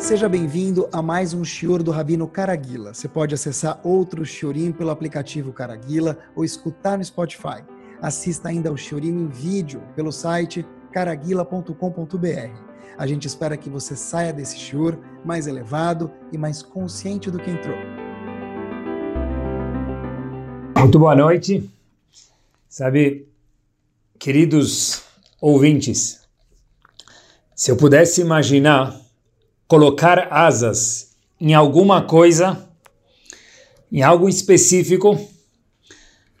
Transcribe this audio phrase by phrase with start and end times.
[0.00, 2.94] Seja bem-vindo a mais um Shior do Rabino Caraguila.
[2.94, 7.62] Você pode acessar outro Shiorim pelo aplicativo Caraguila ou escutar no Spotify.
[8.00, 12.50] Assista ainda ao Shiorim em vídeo pelo site caraguila.com.br.
[12.96, 17.50] A gente espera que você saia desse Shior mais elevado e mais consciente do que
[17.50, 17.76] entrou.
[20.78, 21.70] Muito boa noite.
[22.66, 23.28] Sabe,
[24.18, 25.02] queridos
[25.38, 26.26] ouvintes,
[27.54, 28.98] se eu pudesse imaginar
[29.70, 32.68] colocar asas em alguma coisa,
[33.92, 35.16] em algo específico,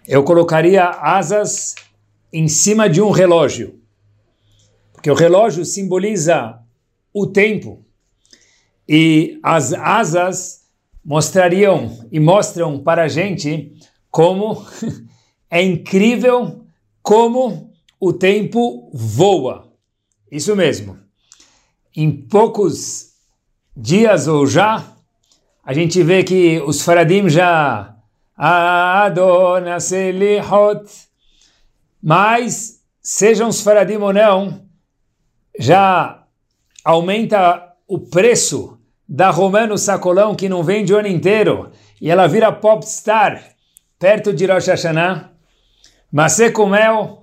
[0.04, 1.76] eu colocaria asas
[2.32, 3.78] em cima de um relógio.
[4.92, 6.58] Porque o relógio simboliza
[7.14, 7.86] o tempo
[8.88, 10.62] e as asas
[11.04, 13.72] mostrariam e mostram para a gente
[14.10, 14.66] como
[15.48, 16.66] é incrível
[17.00, 19.72] como o tempo voa.
[20.32, 20.98] Isso mesmo.
[21.94, 23.09] Em poucos
[23.76, 24.84] dias ou já,
[25.64, 27.94] a gente vê que os faradim já
[28.36, 30.90] Adona Selihot,
[32.02, 34.62] mas sejam os faradim ou não,
[35.58, 36.24] já
[36.84, 42.50] aumenta o preço da Romano Sacolão que não vende o ano inteiro e ela vira
[42.52, 43.42] popstar
[43.98, 45.30] perto de Rosh Hashanah.
[46.10, 47.19] Mas com mel,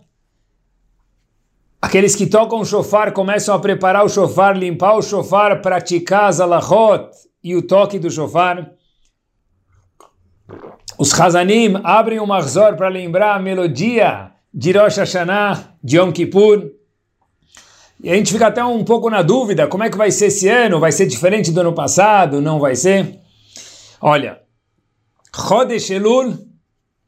[1.88, 6.42] Aqueles que tocam o shofar começam a preparar o shofar, limpar o shofar, praticar as
[6.42, 8.74] alahot e o toque do shofar.
[11.00, 16.72] Os Hazanim abrem o Mahzor para lembrar a melodia de Rosh Hashanah, de Yom Kippur.
[18.04, 20.50] E a gente fica até um pouco na dúvida, como é que vai ser esse
[20.50, 20.82] ano?
[20.82, 22.42] Vai ser diferente do ano passado?
[22.42, 23.18] Não vai ser?
[24.02, 24.42] Olha,
[25.34, 26.38] Chodesh Elul,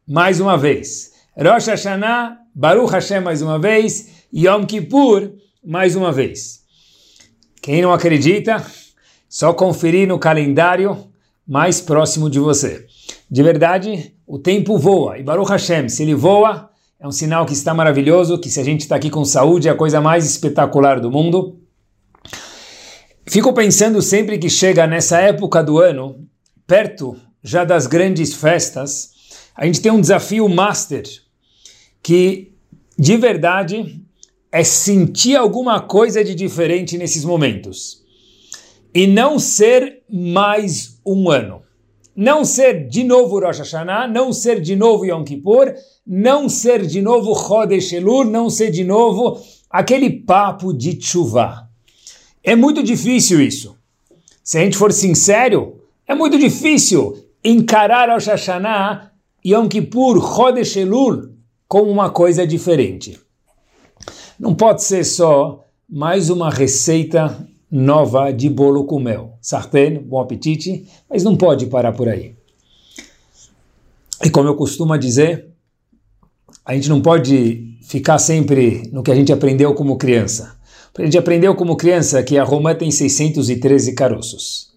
[0.08, 1.12] mais uma vez.
[1.38, 4.19] Rosh Hashanah, Baruch Hashem mais uma vez.
[4.34, 5.32] Yom Kippur,
[5.64, 6.62] mais uma vez.
[7.62, 8.64] Quem não acredita,
[9.28, 11.10] só conferir no calendário
[11.48, 12.86] mais próximo de você.
[13.30, 15.18] De verdade, o tempo voa.
[15.18, 16.70] E Baruch Hashem, se ele voa,
[17.00, 19.72] é um sinal que está maravilhoso, que se a gente está aqui com saúde, é
[19.72, 21.60] a coisa mais espetacular do mundo.
[23.28, 26.28] Fico pensando sempre que chega nessa época do ano,
[26.68, 29.12] perto já das grandes festas,
[29.56, 31.04] a gente tem um desafio master,
[32.02, 32.54] que
[32.98, 34.04] de verdade
[34.52, 38.04] é sentir alguma coisa de diferente nesses momentos.
[38.94, 41.62] E não ser mais um ano.
[42.16, 45.74] Não ser de novo Rosh Hashanah, não ser de novo Yom Kippur,
[46.06, 49.40] não ser de novo Chodesh Elul, não ser de novo
[49.70, 51.70] aquele papo de tshuva.
[52.44, 53.78] É muito difícil isso.
[54.44, 59.12] Se a gente for sincero, é muito difícil encarar Rosh Hashanah,
[59.46, 61.36] Yom Kippur, Chodesh Elul
[61.68, 63.18] como uma coisa diferente.
[64.40, 69.38] Não pode ser só mais uma receita nova de bolo com mel.
[69.42, 72.36] Sartén, bom apetite, mas não pode parar por aí.
[74.24, 75.50] E como eu costumo dizer,
[76.64, 80.58] a gente não pode ficar sempre no que a gente aprendeu como criança.
[80.98, 84.70] A gente aprendeu como criança que a Roma tem 613 caroços.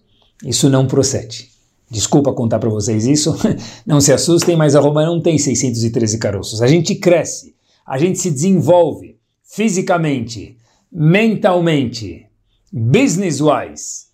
[0.45, 1.49] Isso não procede.
[1.89, 3.33] Desculpa contar para vocês isso,
[3.87, 6.61] não se assustem, mas a Roma não tem 613 caroços.
[6.61, 9.17] A gente cresce, a gente se desenvolve,
[9.55, 10.57] fisicamente,
[10.91, 12.25] mentalmente,
[12.71, 14.07] business-wise,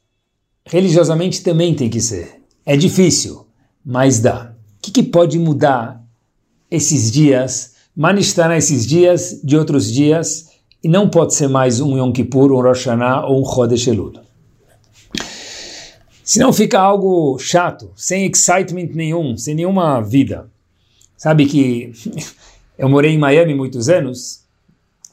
[0.65, 2.41] religiosamente também tem que ser.
[2.65, 3.47] É difícil,
[3.85, 4.53] mas dá.
[4.77, 6.05] O que, que pode mudar
[6.69, 10.49] esses dias, manifestar esses dias de outros dias,
[10.83, 14.19] e não pode ser mais um Yom Kippur, um Rosh Hashanah ou um Chodesh Elul.
[16.21, 20.51] Senão fica algo chato, sem excitement nenhum, sem nenhuma vida.
[21.15, 21.93] Sabe que
[22.77, 24.48] eu morei em Miami muitos anos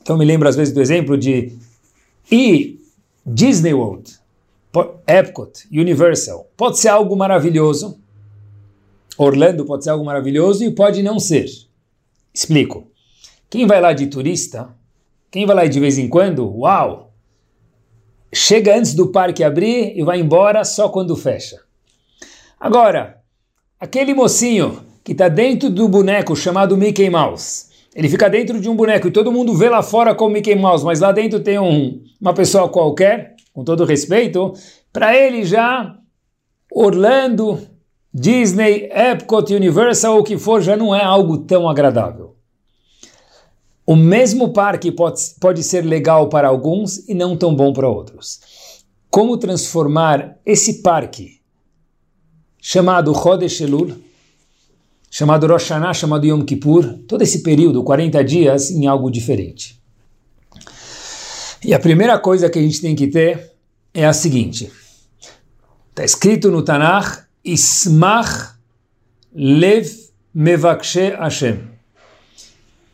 [0.07, 1.59] então me lembro às vezes do exemplo de
[2.31, 2.79] e
[3.27, 4.21] Disney World,
[5.05, 7.99] Epcot, Universal, pode ser algo maravilhoso.
[9.19, 11.47] Orlando pode ser algo maravilhoso e pode não ser.
[12.33, 12.87] Explico.
[13.51, 14.69] Quem vai lá de turista,
[15.29, 17.13] quem vai lá de vez em quando, uau,
[18.33, 21.61] chega antes do parque abrir e vai embora só quando fecha.
[22.61, 23.21] Agora,
[23.81, 27.66] aquele mocinho que está dentro do boneco chamado Mickey Mouse,
[27.97, 30.85] ele fica dentro de um boneco e todo mundo vê lá fora como Mickey Mouse,
[30.85, 34.53] mas lá dentro tem um, uma pessoa qualquer, com todo respeito,
[34.93, 35.97] para ele já
[36.71, 37.59] Orlando,
[38.13, 42.37] Disney, Epcot, Universal, o que for, já não é algo tão agradável.
[43.87, 48.41] O mesmo parque pode, pode ser legal para alguns e não tão bom para outros.
[49.09, 51.41] Como transformar esse parque,
[52.61, 53.97] chamado Chodesh Elul,
[55.11, 59.81] chamado Rosh Hashanah, chamado Yom Kippur, todo esse período, 40 dias, em algo diferente.
[61.65, 63.53] E a primeira coisa que a gente tem que ter
[63.93, 64.71] é a seguinte:
[65.91, 68.57] Está escrito no Tanakh, Ismach
[69.35, 69.89] Lev
[70.35, 71.61] Mevakshe Hashem.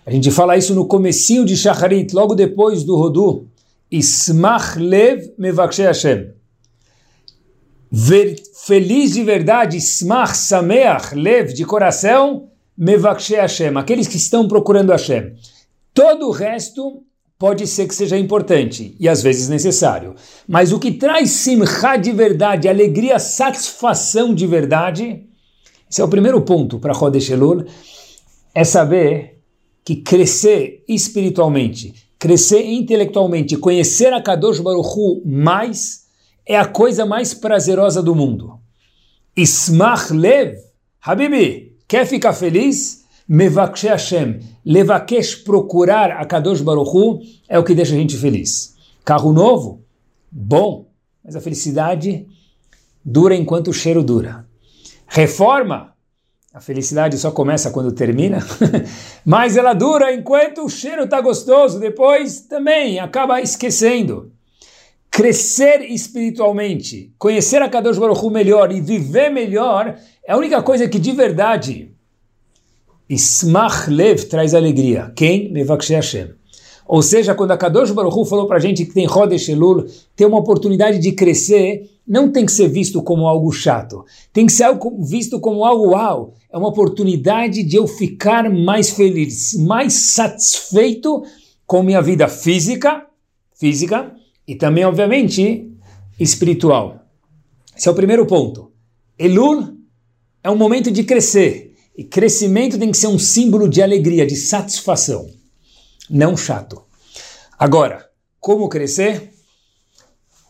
[0.07, 3.47] A gente fala isso no comecinho de Shacharit, logo depois do Rodu.
[3.91, 6.33] Ismach Lev Mevakshe Hashem.
[7.95, 14.93] Ver, feliz de verdade, Ismach Sameach Lev, de coração, Mevakshe Hashem, aqueles que estão procurando
[14.93, 15.35] Hashem.
[15.93, 17.03] Todo o resto
[17.39, 20.15] pode ser que seja importante e às vezes necessário.
[20.49, 25.27] Mas o que traz simcha de verdade, alegria, satisfação de verdade,
[25.91, 27.67] esse é o primeiro ponto para Chodesh Elul,
[28.55, 29.39] é saber
[29.85, 36.02] que crescer espiritualmente, crescer intelectualmente, conhecer a Kadosh Baruch Hu mais,
[36.47, 38.59] é a coisa mais prazerosa do mundo.
[39.37, 40.57] Ismach Lev,
[41.01, 43.03] Habibi, quer ficar feliz?
[43.29, 48.75] Mevakshe Hashem, levakesh, procurar a Kadosh Baruchu, é o que deixa a gente feliz.
[49.05, 49.85] Carro novo?
[50.31, 50.91] Bom,
[51.25, 52.27] mas a felicidade
[53.05, 54.47] dura enquanto o cheiro dura.
[55.07, 55.93] Reforma?
[56.53, 58.39] A felicidade só começa quando termina,
[59.25, 64.32] mas ela dura enquanto o cheiro está gostoso, depois também acaba esquecendo.
[65.15, 69.95] Crescer espiritualmente, conhecer a Kadosh Baruch Hu melhor e viver melhor
[70.27, 71.91] é a única coisa que de verdade
[73.07, 75.13] Ismach Lev traz alegria.
[75.15, 75.53] Quem?
[75.53, 76.31] Mevakshe Hashem.
[76.87, 79.85] Ou seja, quando a Kadosh Baruch Hu falou para a gente que tem Rodesh Elul,
[80.17, 84.07] tem uma oportunidade de crescer, não tem que ser visto como algo chato.
[84.33, 84.67] Tem que ser
[85.01, 86.33] visto como algo uau.
[86.51, 91.23] É uma oportunidade de eu ficar mais feliz, mais satisfeito
[91.67, 93.05] com minha vida física,
[93.55, 94.22] física
[94.53, 95.73] e também, obviamente,
[96.21, 97.07] espiritual.
[97.75, 98.71] Esse é o primeiro ponto.
[99.19, 99.79] Elul
[100.45, 101.75] é um momento de crescer.
[101.97, 105.27] E crescimento tem que ser um símbolo de alegria, de satisfação,
[106.09, 106.83] não chato.
[107.59, 108.07] Agora,
[108.39, 109.33] como crescer?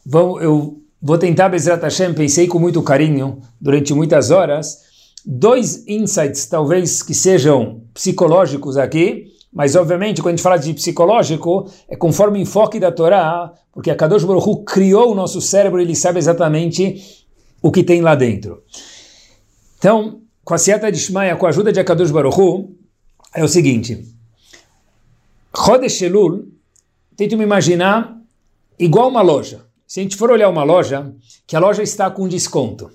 [0.05, 4.79] Vou, eu vou tentar, Bezrat Hashem, pensei com muito carinho, durante muitas horas,
[5.25, 11.71] dois insights, talvez que sejam psicológicos aqui, mas obviamente quando a gente fala de psicológico,
[11.89, 15.81] é conforme o enfoque da Torá, porque a Kadosh Baruch Hu criou o nosso cérebro,
[15.81, 17.27] ele sabe exatamente
[17.61, 18.63] o que tem lá dentro.
[19.79, 22.71] Então, com a Siata de Shmaya, com a ajuda de Akadosh Baruchu,
[23.35, 24.05] é o seguinte.
[25.55, 26.49] Chodesh Elul,
[27.17, 28.17] tento me imaginar
[28.79, 29.65] igual uma loja.
[29.87, 31.15] Se a gente for olhar uma loja,
[31.47, 32.91] que a loja está com desconto.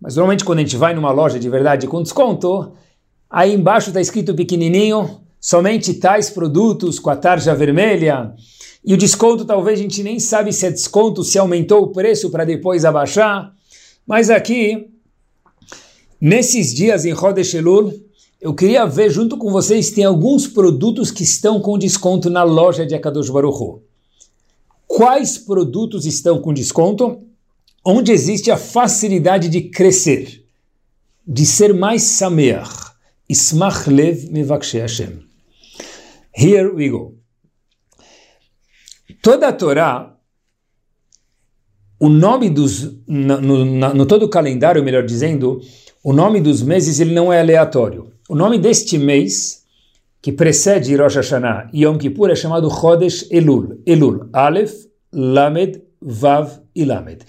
[0.00, 2.72] Mas normalmente quando a gente vai numa loja de verdade com desconto,
[3.28, 8.34] aí embaixo está escrito pequenininho, somente tais produtos com a tarja vermelha,
[8.84, 12.30] e o desconto talvez a gente nem sabe se é desconto, se aumentou o preço
[12.30, 13.52] para depois abaixar.
[14.06, 14.90] Mas aqui
[16.20, 17.94] Nesses dias em Rodesh Elul,
[18.42, 22.84] eu queria ver junto com vocês, tem alguns produtos que estão com desconto na loja
[22.84, 23.80] de Akadosh Baruch
[24.86, 27.22] Quais produtos estão com desconto?
[27.82, 30.44] Onde existe a facilidade de crescer,
[31.26, 32.90] de ser mais sameach.
[33.26, 35.29] Ismach lev mevakshe Hashem.
[36.40, 37.18] Here we go.
[39.20, 40.16] Toda a Torá,
[41.98, 45.60] o nome dos, no, no, no todo o calendário, melhor dizendo,
[46.02, 48.10] o nome dos meses ele não é aleatório.
[48.26, 49.66] O nome deste mês,
[50.22, 53.82] que precede Rosh Hashanah e Yom Kippur, é chamado Chodesh Elul.
[53.84, 54.72] Elul, Aleph,
[55.12, 57.22] Lamed, Vav e Lamed.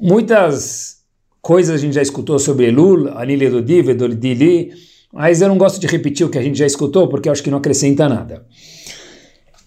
[0.00, 1.04] Muitas
[1.40, 4.72] coisas a gente já escutou sobre Elul, Anile do Div, Dili,
[5.12, 7.50] mas eu não gosto de repetir o que a gente já escutou, porque acho que
[7.50, 8.46] não acrescenta nada.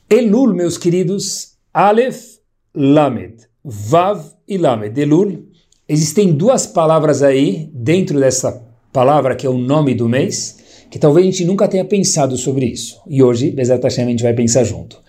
[0.10, 2.40] Elul, meus queridos, Aleph,
[2.76, 5.00] Lamed, Vav e Lamed.
[5.00, 5.52] Elul
[5.94, 11.28] Existem duas palavras aí dentro dessa palavra que é o nome do mês, que talvez
[11.28, 13.02] a gente nunca tenha pensado sobre isso.
[13.08, 15.02] E hoje, Bezat Hashem, a gente vai pensar junto.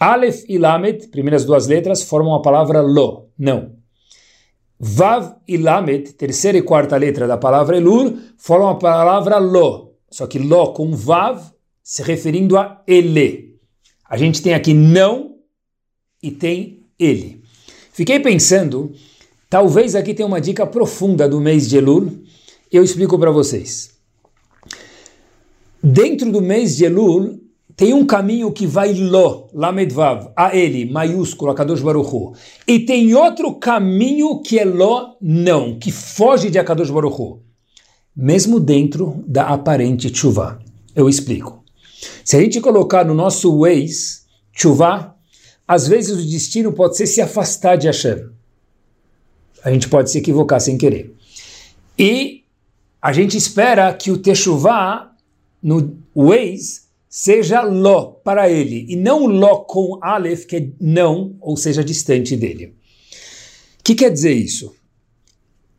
[0.00, 3.75] Aleph e Lamed, primeiras duas letras, formam a palavra lo, não.
[4.78, 10.26] Vav e Lamed, terceira e quarta letra da palavra Elul, formam a palavra lo, só
[10.26, 11.40] que lo com Vav,
[11.82, 13.56] se referindo a ele.
[14.08, 15.36] A gente tem aqui não
[16.22, 17.42] e tem ele.
[17.92, 18.92] Fiquei pensando
[19.48, 22.24] Talvez aqui tenha uma dica profunda do mês de Elul.
[22.70, 23.92] Eu explico para vocês.
[25.82, 27.40] Dentro do mês de Elul,
[27.76, 32.32] tem um caminho que vai lo, lamedvav, a ele, maiúsculo, a Baruchu.
[32.66, 37.40] E tem outro caminho que é lo, não, que foge de Akadosh Baruchu.
[38.16, 40.58] Mesmo dentro da aparente chuva.
[40.94, 41.62] Eu explico.
[42.24, 45.14] Se a gente colocar no nosso Waze, chuva,
[45.68, 48.36] às vezes o destino pode ser se afastar de Hashem
[49.66, 51.12] a gente pode se equivocar sem querer.
[51.98, 52.44] E
[53.02, 55.10] a gente espera que o Teshuvah
[55.60, 56.82] no Waze
[57.18, 62.36] seja Ló para ele, e não Ló com Aleph, que é não, ou seja, distante
[62.36, 62.74] dele.
[63.80, 64.74] O que quer dizer isso?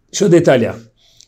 [0.10, 0.79] deixa eu detalhar.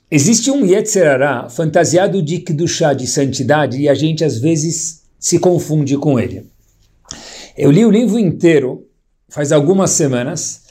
[0.09, 5.95] Existe um Yetzerará fantasiado de Kedushá, de santidade, e a gente às vezes se confunde
[5.95, 6.43] com ele.
[7.55, 8.87] Eu li o livro inteiro,
[9.27, 10.63] faz algumas semanas,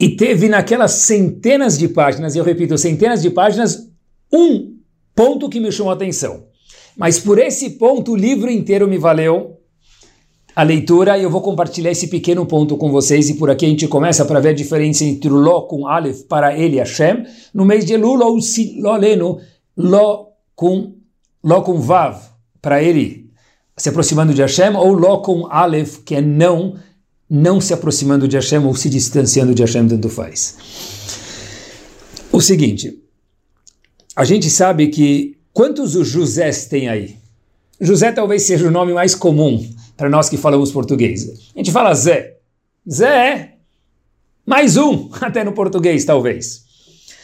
[0.00, 3.86] e teve naquelas centenas de páginas, eu repito, centenas de páginas,
[4.32, 4.78] um
[5.14, 6.55] ponto que me chamou a atenção.
[6.96, 9.60] Mas por esse ponto o livro inteiro me valeu
[10.54, 13.68] a leitura e eu vou compartilhar esse pequeno ponto com vocês e por aqui a
[13.68, 17.66] gente começa para ver a diferença entre o Ló com Aleph para ele Hashem no
[17.66, 19.38] mês de Elul ou si Ló leno
[19.76, 20.94] Ló com
[21.44, 22.18] Ló com Vav
[22.62, 23.30] para ele
[23.76, 26.76] se aproximando de Hashem ou Ló com Aleph que é não
[27.28, 30.56] não se aproximando de Hashem ou se distanciando de Hashem tanto faz.
[32.32, 33.02] O seguinte,
[34.14, 37.16] a gente sabe que quantos os Josés tem aí?
[37.80, 41.50] José talvez seja o nome mais comum para nós que falamos português.
[41.54, 42.36] A gente fala Zé.
[42.86, 43.52] Zé é
[44.44, 46.62] mais um, até no português, talvez.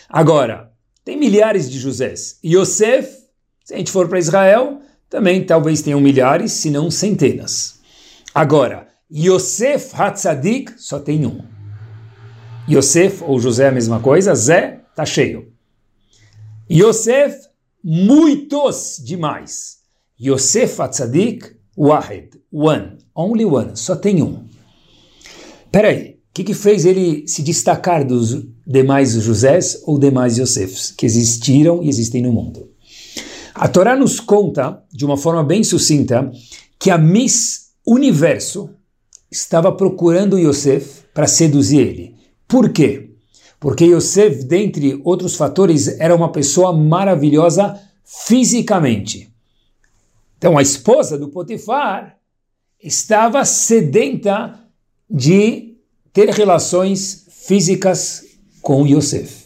[0.09, 0.73] Agora,
[1.05, 2.39] tem milhares de Josés.
[2.43, 3.07] Yosef,
[3.67, 7.81] se a gente for para Israel, também talvez tenham milhares, se não centenas.
[8.35, 11.43] Agora, Yosef Hatzadik só tem um.
[12.67, 15.53] Yosef ou José é a mesma coisa, Zé está cheio.
[16.71, 17.52] Yosef,
[17.83, 19.79] muitos demais.
[20.21, 24.45] Yosef Hatzadik, Wahed, one, only one, só tem um.
[25.71, 31.07] Peraí, o que, que fez ele se destacar dos demais Josés ou demais Yosefs que
[31.07, 32.71] existiram e existem no mundo?
[33.55, 36.31] A Torá nos conta, de uma forma bem sucinta,
[36.79, 38.71] que a Miss Universo
[39.31, 42.17] estava procurando Yosef para seduzir ele.
[42.47, 43.12] Por quê?
[43.63, 49.33] Porque Yosef, dentre outros fatores, era uma pessoa maravilhosa fisicamente.
[50.37, 52.19] Então, a esposa do Potifar
[52.83, 54.59] estava sedenta
[55.09, 55.77] de
[56.13, 58.25] ter relações físicas
[58.61, 59.45] com Yosef.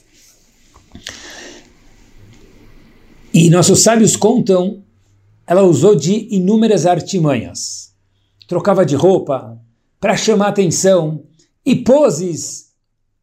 [3.34, 4.82] E nossos sábios contam,
[5.46, 7.92] ela usou de inúmeras artimanhas.
[8.48, 9.60] Trocava de roupa
[10.00, 11.22] para chamar atenção,
[11.66, 12.70] e poses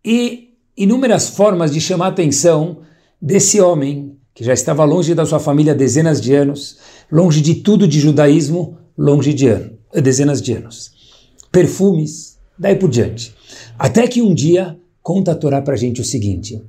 [0.06, 2.80] e inúmeras formas de chamar atenção
[3.22, 6.78] desse homem que já estava longe da sua família há dezenas de anos,
[7.12, 10.92] longe de tudo de judaísmo, longe de anos, dezenas de anos.
[11.52, 13.34] Perfumes, daí por diante.
[13.78, 16.60] Até que um dia, conta a Torá para a gente o seguinte,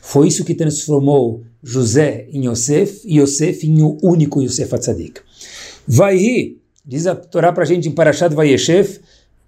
[0.00, 5.20] foi isso que transformou José em Yosef e Yosef em um único Yosef Atzadik.
[5.86, 6.18] Vai
[6.84, 8.98] diz a Torá para a gente em Parashat Vayeshev,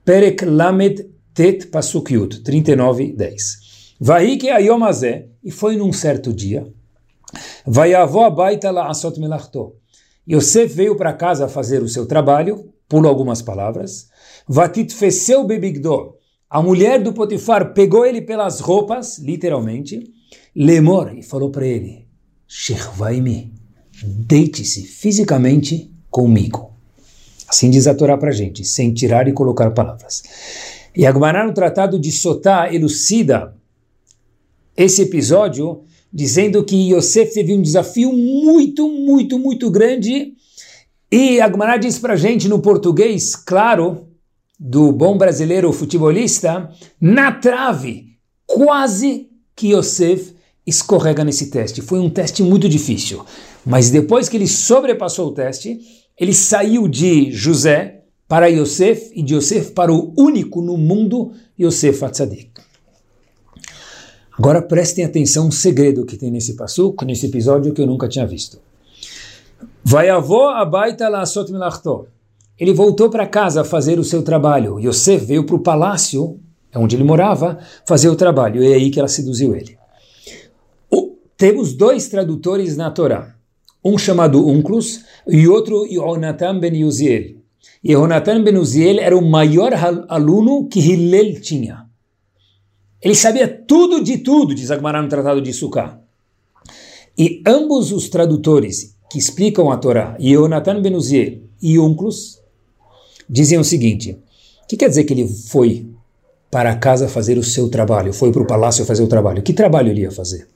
[0.04, 3.63] Perek Lamed Tet Pasuk Yud, 39, 10.
[4.00, 6.66] Vai que Ayomazé, e foi num certo dia,
[7.66, 9.76] vai avó baita la asot melachto.
[10.28, 14.08] Yosef veio para casa fazer o seu trabalho, pulo algumas palavras.
[14.48, 16.14] Vatit feceu bebigdo.
[16.48, 20.02] A mulher do Potifar pegou ele pelas roupas, literalmente,
[20.54, 22.08] lemor, e falou para ele:
[22.48, 23.54] Shirvaimi,
[24.02, 26.72] deite-se fisicamente comigo.
[27.48, 30.22] Assim diz a Torá para a gente, sem tirar e colocar palavras.
[30.96, 33.54] E Agmará, no tratado de Sotá, elucida
[34.76, 40.35] esse episódio dizendo que Yosef teve um desafio muito, muito, muito grande.
[41.11, 44.07] E Agmará diz para gente no português, claro,
[44.59, 48.16] do bom brasileiro futebolista, na trave,
[48.47, 50.35] quase que Yosef
[50.66, 51.83] escorrega nesse teste.
[51.83, 53.25] Foi um teste muito difícil.
[53.66, 55.81] Mas depois que ele sobrepassou o teste,
[56.19, 62.04] ele saiu de José para Yosef e de Yosef para o único no mundo, Yosef
[62.04, 62.63] Atzadik.
[64.36, 68.26] Agora prestem atenção um segredo que tem nesse passuco, nesse episódio que eu nunca tinha
[68.26, 68.58] visto.
[69.84, 72.08] Vai avó abaita la sot milachto.
[72.58, 74.80] Ele voltou para casa fazer o seu trabalho.
[74.80, 76.40] Yosef veio para o palácio,
[76.72, 78.62] é onde ele morava, fazer o trabalho.
[78.62, 79.78] E é aí que ela seduziu ele.
[80.90, 83.34] O, temos dois tradutores na Torá.
[83.84, 87.36] Um chamado Unclus e outro Yonatan ben Uziel.
[87.84, 89.72] E Yonatan ben Uziel era o maior
[90.08, 91.83] aluno que Hillel tinha.
[93.04, 96.00] Ele sabia tudo de tudo, diz Agmará no Tratado de Sukkah.
[97.16, 102.40] E ambos os tradutores que explicam a Torá, Yonatan Benuziel e Unclus,
[103.28, 104.12] dizem o seguinte:
[104.62, 105.87] o que quer dizer que ele foi
[106.50, 109.42] para casa fazer o seu trabalho, foi para o palácio fazer o trabalho?
[109.42, 110.49] Que trabalho ele ia fazer?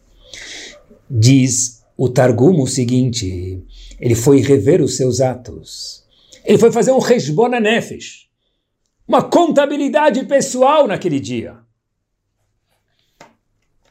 [1.08, 3.62] Diz o Targum o seguinte:
[4.00, 6.02] ele foi rever os seus atos.
[6.46, 8.26] Ele foi fazer um Reshbona Nefesh,
[9.06, 11.67] uma contabilidade pessoal naquele dia.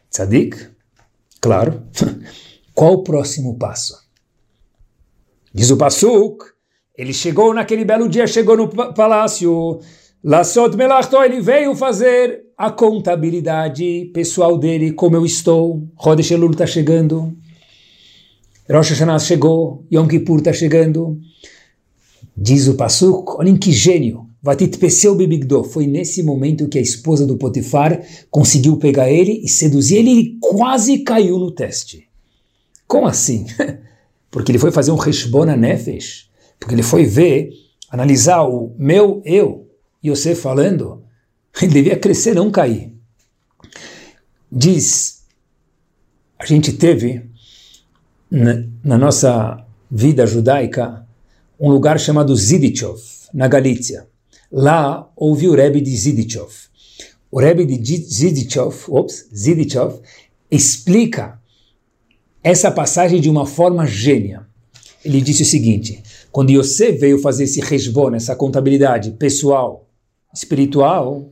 [0.09, 0.69] Tzadik?
[1.41, 1.83] Claro.
[2.73, 3.97] Qual o próximo passo?
[5.53, 6.45] Diz o Pasuk,
[6.95, 9.79] ele chegou naquele belo dia, chegou no palácio,
[10.23, 15.87] Lassot Melachto, ele veio fazer a contabilidade pessoal dele, como eu estou.
[15.95, 17.35] Rodesh Elul está chegando.
[18.69, 19.85] Rosh Hashanah chegou.
[19.91, 21.19] Yom Kippur está chegando.
[22.35, 24.26] Diz o Pasuk, olhem que gênio.
[24.47, 25.61] Vatit Peseu Bibigdo.
[25.61, 28.01] Foi nesse momento que a esposa do Potifar
[28.31, 30.09] conseguiu pegar ele e seduzir ele.
[30.09, 32.07] Ele quase caiu no teste.
[32.87, 33.45] Como assim?
[34.31, 36.29] Porque ele foi fazer um Reshbona Nefesh.
[36.57, 37.49] Porque ele foi ver,
[37.89, 39.67] analisar o meu eu
[40.01, 41.03] Yosef falando,
[41.61, 42.93] ele devia crescer, não cair.
[44.49, 45.23] Diz,
[46.39, 47.29] a gente teve
[48.31, 49.61] na, na nossa
[49.91, 51.05] vida judaica
[51.59, 53.01] um lugar chamado Zidichov,
[53.33, 54.07] na Galícia.
[54.51, 56.51] Lá houve o Rebbe de Zidichov.
[57.29, 59.99] O Rebbe de Zidichov, ops, Zidichov
[60.49, 61.39] explica
[62.43, 64.47] essa passagem de uma forma gênia.
[65.03, 66.01] Ele disse o seguinte:
[66.31, 69.89] quando Yosef veio fazer esse resbon, essa contabilidade pessoal,
[70.33, 71.29] espiritual,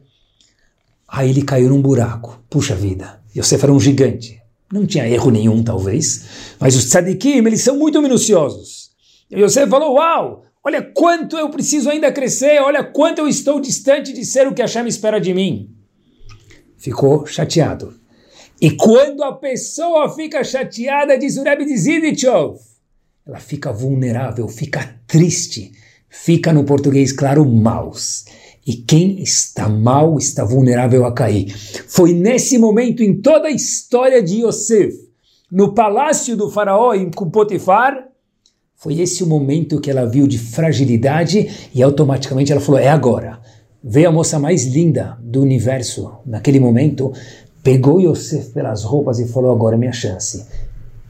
[1.08, 2.44] aí ele caiu num buraco.
[2.50, 4.42] Puxa vida, Yosef era um gigante.
[4.72, 6.26] Não tinha erro nenhum, talvez,
[6.60, 8.90] mas os tzadikim, eles são muito minuciosos.
[9.30, 14.12] E Yosef falou, uau, olha quanto eu preciso ainda crescer, olha quanto eu estou distante
[14.12, 15.70] de ser o que Hashem espera de mim.
[16.76, 17.94] Ficou chateado.
[18.60, 22.58] E quando a pessoa fica chateada, diz o Rebbe de Zidichov,
[23.28, 25.72] ela fica vulnerável, fica triste,
[26.10, 28.26] fica no português claro, maus.
[28.66, 31.54] E quem está mal está vulnerável a cair.
[31.88, 34.96] Foi nesse momento em toda a história de Yosef,
[35.52, 38.08] no palácio do faraó com Potifar,
[38.86, 43.42] foi esse o momento que ela viu de fragilidade e automaticamente ela falou: é agora.
[43.84, 47.12] Veio a moça mais linda do universo naquele momento,
[47.64, 50.46] pegou Yosef pelas roupas e falou: agora é minha chance.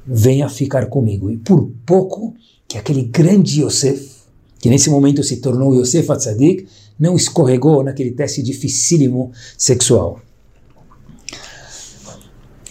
[0.07, 1.29] Venha ficar comigo.
[1.29, 2.33] E por pouco
[2.65, 4.21] que aquele grande Yosef,
[4.57, 10.21] que nesse momento se tornou Yosef Atzadik, não escorregou naquele teste dificílimo sexual.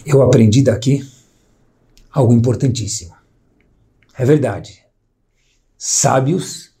[0.03, 1.05] Eu aprendi daqui
[2.11, 3.13] algo importantíssimo.
[4.17, 4.84] É verdade.
[5.77, 6.71] Sábios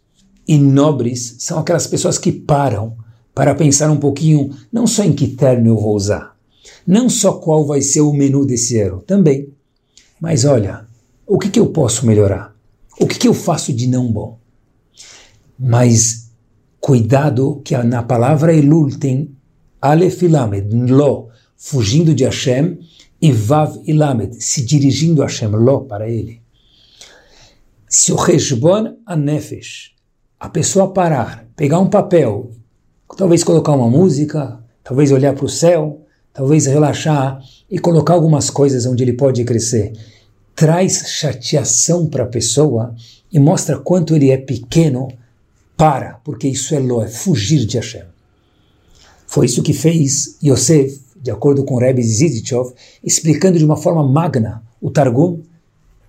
[0.47, 2.95] e nobres são aquelas pessoas que param
[3.33, 6.35] para pensar um pouquinho não só em que terno eu vou usar,
[6.87, 9.49] não só qual vai ser o menu desse ano, também.
[10.19, 10.87] Mas olha,
[11.27, 12.55] o que, que eu posso melhorar?
[12.99, 14.39] O que, que eu faço de não bom?
[15.59, 16.25] Mas
[16.85, 19.35] Cuidado que na palavra Elul tem
[19.81, 22.77] Aleph e Lamed, Lo, fugindo de Hashem,
[23.19, 26.43] e Vav e Lamed, se dirigindo a Hashem, Lo, para ele.
[27.97, 29.93] Se o Reshbon Anefesh,
[30.37, 32.51] a pessoa parar, pegar um papel,
[33.15, 36.01] talvez colocar uma música, talvez olhar para o céu,
[36.33, 37.39] talvez relaxar
[37.71, 39.93] e colocar algumas coisas onde ele pode crescer,
[40.53, 42.93] traz chateação para a pessoa
[43.31, 45.07] e mostra quanto ele é pequeno
[45.77, 48.03] para, porque isso é lo, é fugir de Hashem.
[49.25, 54.61] Foi isso que fez Yosef, de acordo com Rebbe Zidichov, explicando de uma forma magna
[54.81, 55.41] o Targum,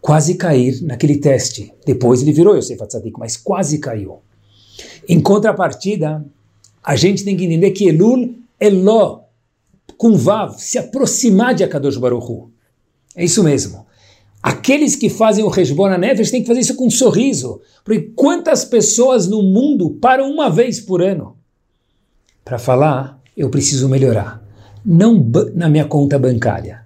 [0.06, 1.74] quase cair naquele teste.
[1.84, 4.20] Depois ele virou Yosef Atzadik, mas quase caiu.
[5.08, 6.24] Em contrapartida,
[6.80, 9.22] a gente tem que entender que Elul é Lo,
[9.98, 12.52] com Vav, se aproximar de Akadosh Baruch Hu.
[13.16, 13.84] É isso mesmo.
[14.40, 17.60] Aqueles que fazem o Resbona Nefesh têm que fazer isso com um sorriso.
[17.82, 21.36] Porque quantas pessoas no mundo param uma vez por ano
[22.44, 24.40] para falar, eu preciso melhorar.
[24.84, 26.85] Não na minha conta bancária.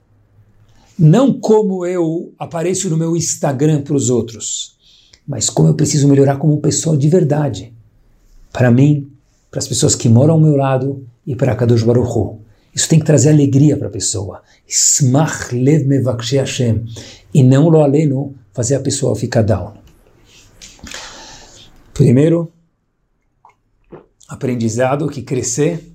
[1.03, 4.77] Não como eu apareço no meu Instagram para os outros.
[5.27, 7.73] Mas como eu preciso melhorar como pessoa de verdade.
[8.53, 9.11] Para mim,
[9.51, 12.41] para as pessoas que moram ao meu lado e para Kadosh Baruch Hu.
[12.75, 14.43] Isso tem que trazer alegria para a pessoa.
[14.69, 16.85] Smach lev mevakshe Hashem.
[17.33, 19.73] E não lo aleno fazer a pessoa ficar down.
[21.95, 22.53] Primeiro,
[24.29, 25.95] aprendizado que crescer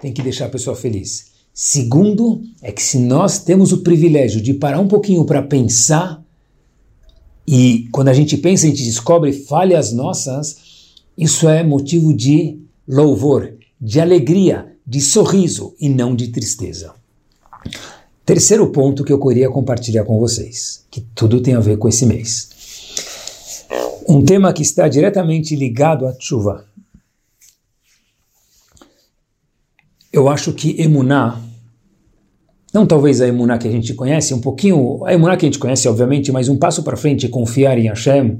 [0.00, 1.33] tem que deixar a pessoa feliz.
[1.56, 6.20] Segundo, é que se nós temos o privilégio de parar um pouquinho para pensar,
[7.46, 10.56] e quando a gente pensa, a gente descobre falhas nossas,
[11.16, 16.92] isso é motivo de louvor, de alegria, de sorriso e não de tristeza.
[18.26, 22.04] Terceiro ponto que eu queria compartilhar com vocês, que tudo tem a ver com esse
[22.04, 22.48] mês.
[24.08, 26.66] Um tema que está diretamente ligado à chuva.
[30.14, 31.40] Eu acho que emuná,
[32.72, 35.58] não talvez a emuná que a gente conhece, um pouquinho, a emuná que a gente
[35.58, 38.38] conhece, obviamente, mas um passo para frente confiar em Hashem.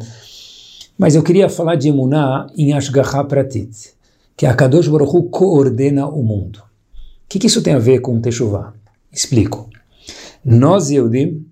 [0.96, 3.92] Mas eu queria falar de emuná em Ashgaha Pratit
[4.36, 6.58] que a Kadosh Baruch coordena o mundo.
[6.58, 8.72] O que, que, isso tem a ver com Teshuvah?
[9.12, 9.68] Explico.
[10.44, 11.44] Nós, Yehudim,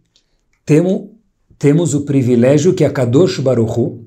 [0.64, 1.08] temos,
[1.58, 4.00] temos o privilégio que a Kadosh Baruch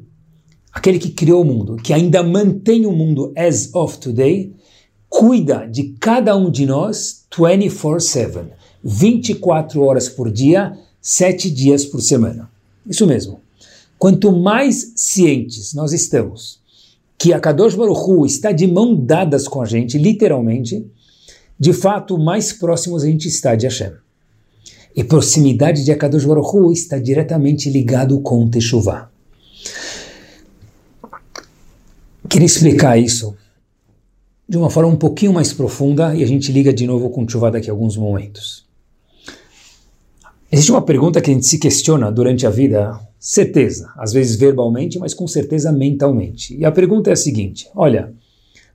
[0.71, 4.55] aquele que criou o mundo, que ainda mantém o mundo as of today,
[5.15, 8.51] cuida de cada um de nós 24/7,
[8.83, 12.49] 24 horas por dia, 7 dias por semana.
[12.85, 13.39] Isso mesmo.
[13.97, 16.59] Quanto mais cientes nós estamos
[17.17, 20.85] que a Kadosh Baruch Hu está de mão dadas com a gente, literalmente,
[21.57, 23.93] de fato, mais próximos a gente está de Hashem.
[24.93, 29.09] E proximidade de Akadosh Baruch Hu está diretamente ligado com Teshuvah.
[32.29, 33.33] Queria explicar isso
[34.47, 37.51] de uma forma um pouquinho mais profunda e a gente liga de novo com Teshuvah
[37.51, 38.65] daqui a alguns momentos.
[40.51, 44.99] Existe uma pergunta que a gente se questiona durante a vida, certeza, às vezes verbalmente,
[44.99, 46.55] mas com certeza mentalmente.
[46.55, 48.13] E a pergunta é a seguinte: olha,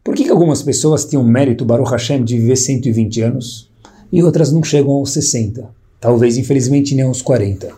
[0.03, 3.71] por que, que algumas pessoas têm o mérito, Baruch Hashem, de viver 120 anos
[4.13, 5.71] e outras não chegam aos 60?
[6.01, 7.71] Talvez, infelizmente, nem aos 40.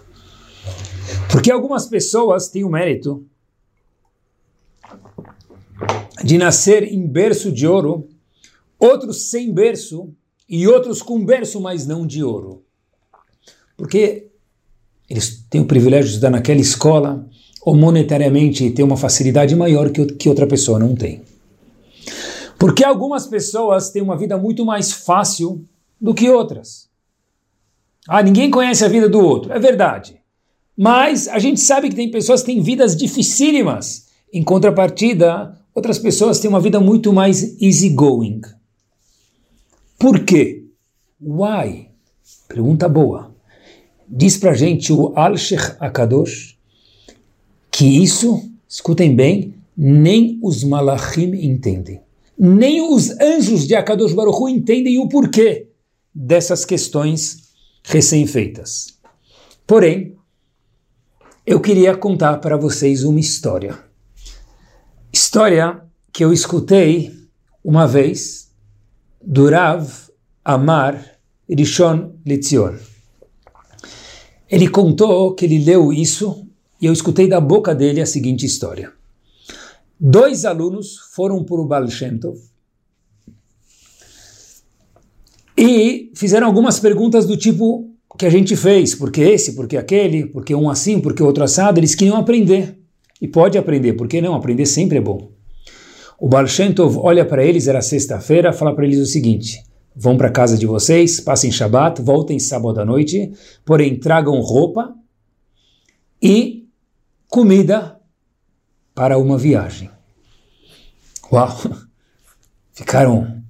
[1.31, 3.25] Porque algumas pessoas têm o mérito
[6.23, 8.09] de nascer em berço de ouro,
[8.79, 10.13] outros sem berço
[10.49, 12.63] e outros com berço, mas não de ouro.
[13.77, 14.29] Porque
[15.09, 17.29] eles têm o privilégio de estudar naquela escola
[17.65, 21.23] ou monetariamente ter uma facilidade maior que, que outra pessoa não tem.
[22.59, 25.65] Porque algumas pessoas têm uma vida muito mais fácil
[26.01, 26.89] do que outras.
[28.09, 29.53] Ah, ninguém conhece a vida do outro.
[29.53, 30.21] É verdade.
[30.77, 34.07] Mas a gente sabe que tem pessoas que têm vidas dificílimas.
[34.33, 38.41] Em contrapartida, outras pessoas têm uma vida muito mais easygoing.
[39.99, 40.65] Por quê?
[41.21, 41.89] Why?
[42.49, 43.35] Pergunta boa.
[44.09, 46.59] Diz pra gente o Al-Sheikh Akadosh
[47.71, 52.03] que isso, escutem bem, nem os malachim entendem
[52.45, 55.69] nem os anjos de Akadosh Baruch Hu entendem o porquê
[56.13, 57.53] dessas questões
[57.85, 58.99] recém-feitas.
[59.65, 60.17] Porém,
[61.47, 63.79] eu queria contar para vocês uma história.
[65.13, 67.13] História que eu escutei
[67.63, 68.51] uma vez
[69.21, 69.87] do Rav
[70.43, 72.77] Amar Rishon Litzion.
[74.49, 76.47] Ele contou que ele leu isso
[76.81, 78.91] e eu escutei da boca dele a seguinte história.
[80.01, 82.41] Dois alunos foram para o Baal Shem Tov
[85.59, 89.77] e fizeram algumas perguntas do tipo que a gente fez, por que esse, por que
[89.77, 92.82] aquele, por que um assim, por que outro assado, eles queriam aprender.
[93.23, 94.35] E pode aprender, por que não?
[94.35, 95.31] Aprender sempre é bom.
[96.19, 99.63] O Baal Shem Tov olha para eles, era sexta-feira, fala para eles o seguinte,
[99.95, 103.33] vão para casa de vocês, passem Shabat, voltem sábado à noite,
[103.65, 104.93] porém tragam roupa
[106.21, 106.67] e
[107.29, 107.97] comida
[108.93, 109.89] para uma viagem.
[111.33, 111.57] Uau!
[112.75, 113.41] Ficaram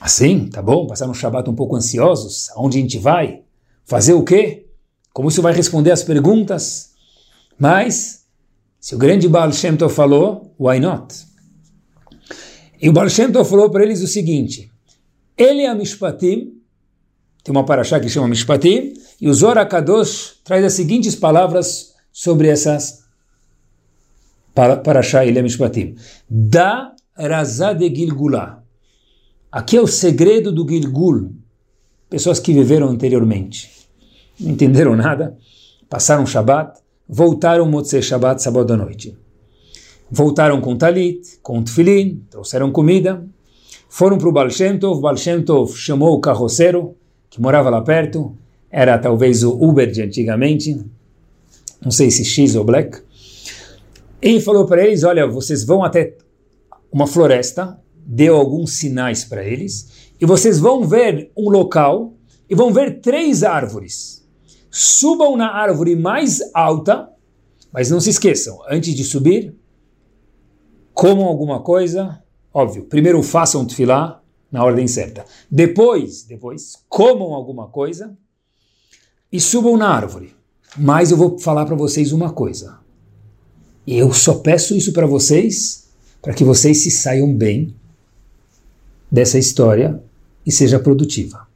[0.00, 0.86] assim, tá bom?
[0.86, 2.48] Passaram um Shabat um pouco ansiosos.
[2.52, 3.42] Aonde a gente vai?
[3.84, 4.70] Fazer o quê?
[5.12, 6.94] Como isso vai responder as perguntas?
[7.58, 8.17] Mas,
[8.88, 11.14] se o grande Baal Shem Tov falou, why not?
[12.80, 14.72] E o Baal Shem Tov falou para eles o seguinte,
[15.36, 16.54] ele é Mishpatim,
[17.44, 22.48] tem uma paraxá que chama Mishpatim, e o Zohar Kadosh traz as seguintes palavras sobre
[22.48, 23.04] essas
[24.54, 25.94] Parashá Ilha Mishpatim.
[26.26, 28.62] Da Razá de Gilgulá.
[29.52, 31.34] Aqui é o segredo do Gilgul.
[32.08, 33.70] Pessoas que viveram anteriormente.
[34.40, 35.36] Não entenderam nada,
[35.90, 39.16] passaram Shabat, voltaram Motzei Shabat, sábado à noite.
[40.10, 43.26] Voltaram com Talit, com Tfilin, trouxeram comida,
[43.88, 46.94] foram para o Baal Shem Tov, Baal Shem Tov chamou o carroceiro,
[47.30, 48.36] que morava lá perto,
[48.70, 50.78] era talvez o Uber de antigamente,
[51.82, 53.00] não sei se X ou Black,
[54.20, 56.16] ele falou para eles: Olha, vocês vão até
[56.90, 62.14] uma floresta, deu alguns sinais para eles, e vocês vão ver um local
[62.48, 64.17] e vão ver três árvores.
[64.70, 67.08] Subam na árvore mais alta,
[67.72, 69.54] mas não se esqueçam, antes de subir,
[70.92, 75.24] comam alguma coisa, óbvio, primeiro façam tefilá na ordem certa.
[75.50, 78.16] Depois, depois, comam alguma coisa
[79.30, 80.34] e subam na árvore.
[80.76, 82.78] Mas eu vou falar para vocês uma coisa.
[83.86, 85.88] Eu só peço isso para vocês,
[86.20, 87.74] para que vocês se saiam bem
[89.10, 90.02] dessa história
[90.44, 91.46] e seja produtiva.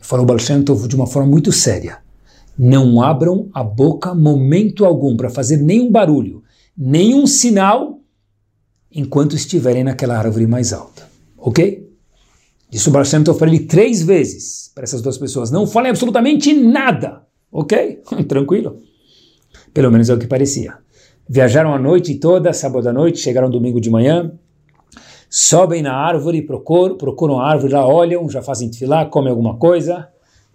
[0.00, 2.02] Falou Baal Shem Tov de uma forma muito séria.
[2.58, 6.42] Não abram a boca momento algum para fazer nenhum barulho,
[6.76, 8.00] nenhum sinal
[8.90, 11.08] enquanto estiverem naquela árvore mais alta.
[11.36, 11.88] Ok?
[12.70, 12.92] Disse o
[13.24, 15.50] Tov para ele três vezes, para essas duas pessoas.
[15.50, 17.22] Não falem absolutamente nada.
[17.50, 18.02] Ok?
[18.28, 18.82] Tranquilo?
[19.72, 20.74] Pelo menos é o que parecia.
[21.28, 24.32] Viajaram a noite toda, sábado à noite, chegaram domingo de manhã,
[25.28, 30.08] sobem na árvore, procuram, procuram a árvore lá, olham, já fazem tefilá, comem alguma coisa,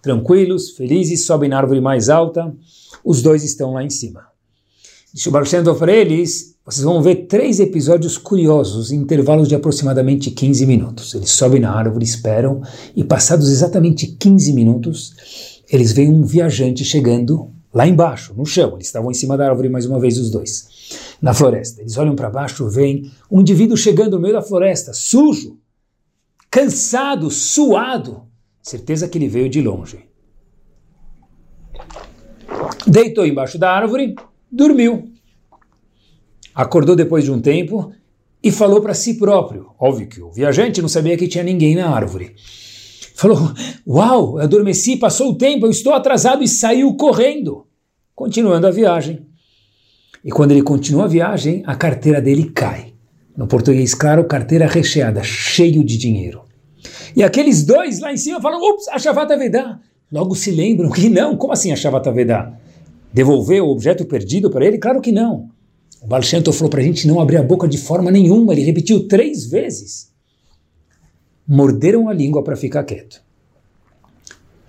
[0.04, 2.54] tranquilos, felizes, sobem na árvore mais alta,
[3.04, 4.26] os dois estão lá em cima.
[5.14, 10.30] Disse o Baruch para eles, vocês vão ver três episódios curiosos em intervalos de aproximadamente
[10.30, 11.14] 15 minutos.
[11.16, 12.62] Eles sobem na árvore, esperam,
[12.96, 18.74] e passados exatamente 15 minutos, eles veem um viajante chegando lá embaixo, no chão.
[18.74, 20.68] Eles estavam em cima da árvore mais uma vez, os dois,
[21.22, 21.82] na floresta.
[21.82, 25.58] Eles olham para baixo, veem um indivíduo chegando no meio da floresta, sujo,
[26.52, 28.33] cansado, suado.
[28.64, 30.06] Certeza que ele veio de longe.
[32.88, 34.16] Deitou embaixo da árvore,
[34.50, 35.12] dormiu.
[36.56, 37.92] Acordou depois de um tempo
[38.42, 39.72] e falou para si próprio.
[39.78, 42.36] Óbvio que o viajante não sabia que tinha ninguém na árvore.
[43.16, 43.52] Falou:
[43.86, 47.68] Uau, eu adormeci, passou o tempo, eu estou atrasado e saiu correndo.
[48.16, 49.28] Continuando a viagem.
[50.24, 52.94] E quando ele continua a viagem, a carteira dele cai.
[53.36, 56.53] No português, claro, carteira recheada, cheio de dinheiro.
[57.16, 59.80] E aqueles dois lá em cima falam: Ups, a Shavata Vedá.
[60.12, 61.36] Logo se lembram que não.
[61.36, 62.54] Como assim a Shavata Vedá?
[63.14, 64.78] Devolveu o objeto perdido para ele?
[64.78, 65.50] Claro que não.
[66.04, 69.08] O Baal falou para a gente não abrir a boca de forma nenhuma, ele repetiu
[69.08, 70.12] três vezes.
[71.48, 73.22] Morderam a língua para ficar quieto.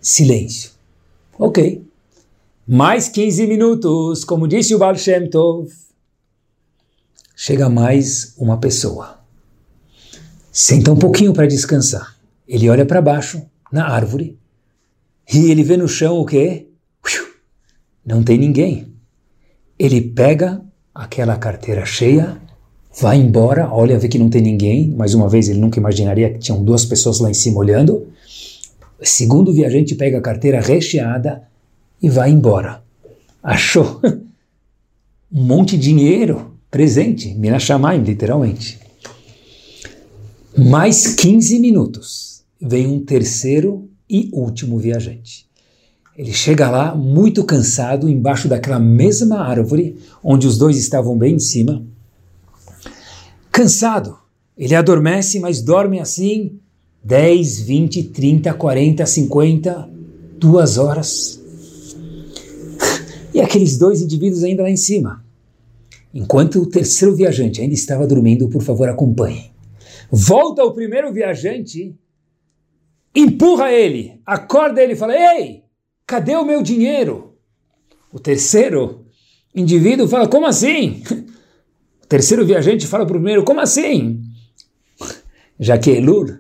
[0.01, 0.71] Silêncio.
[1.37, 1.85] Ok.
[2.67, 5.69] Mais 15 minutos, como disse o Baal Shem Tov.
[7.35, 9.19] Chega mais uma pessoa.
[10.53, 12.14] Senta um pouquinho para descansar.
[12.47, 14.39] Ele olha para baixo, na árvore,
[15.33, 16.69] e ele vê no chão o quê?
[18.05, 18.93] Não tem ninguém.
[19.79, 20.63] Ele pega
[20.95, 22.41] aquela carteira cheia,
[23.01, 24.91] vai embora, olha, vê que não tem ninguém.
[24.91, 28.09] Mais uma vez, ele nunca imaginaria que tinham duas pessoas lá em cima olhando.
[29.01, 31.49] O segundo viajante pega a carteira recheada
[32.01, 32.83] e vai embora.
[33.43, 34.01] Achou
[35.33, 38.79] um monte de dinheiro, presente, Minashamayim, literalmente.
[40.57, 42.34] Mais 15 minutos,
[42.65, 45.47] vem um terceiro e último viajante.
[46.17, 51.41] Ele chega lá muito cansado, embaixo daquela mesma árvore, onde os dois estavam bem em
[51.41, 51.85] cima.
[53.53, 54.17] Cansado.
[54.57, 56.59] Ele adormece, mas dorme assim
[57.03, 59.91] 10, 20, 30, 40, 50,
[60.39, 61.41] duas horas.
[63.35, 65.25] E aqueles dois indivíduos ainda lá em cima.
[66.15, 69.51] Enquanto o terceiro viajante ainda estava dormindo, por favor, acompanhe.
[70.09, 71.97] Volta o primeiro viajante,
[73.15, 75.65] empurra ele, acorda ele e fala: Ei,
[76.07, 77.35] Cadê o meu dinheiro?
[78.13, 79.07] O terceiro
[79.55, 81.03] indivíduo fala: Como assim?
[82.05, 84.21] O terceiro viajante fala para o primeiro: Como assim?
[85.59, 86.37] Já que Elul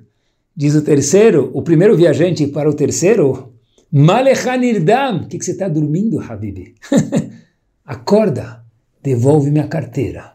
[0.54, 3.54] diz o terceiro, o primeiro viajante para o terceiro:
[3.90, 5.22] Malechanirdam.
[5.22, 6.74] O que, que você está dormindo, Habib?
[7.84, 8.62] Acorda,
[9.02, 10.34] devolve minha carteira.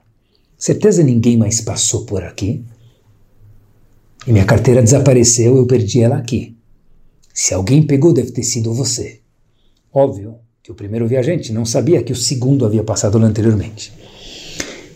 [0.58, 2.66] Certeza ninguém mais passou por aqui?
[4.30, 6.56] E minha carteira desapareceu, eu perdi ela aqui.
[7.34, 9.22] Se alguém pegou, deve ter sido você.
[9.92, 13.92] Óbvio que o primeiro viajante não sabia que o segundo havia passado lá anteriormente.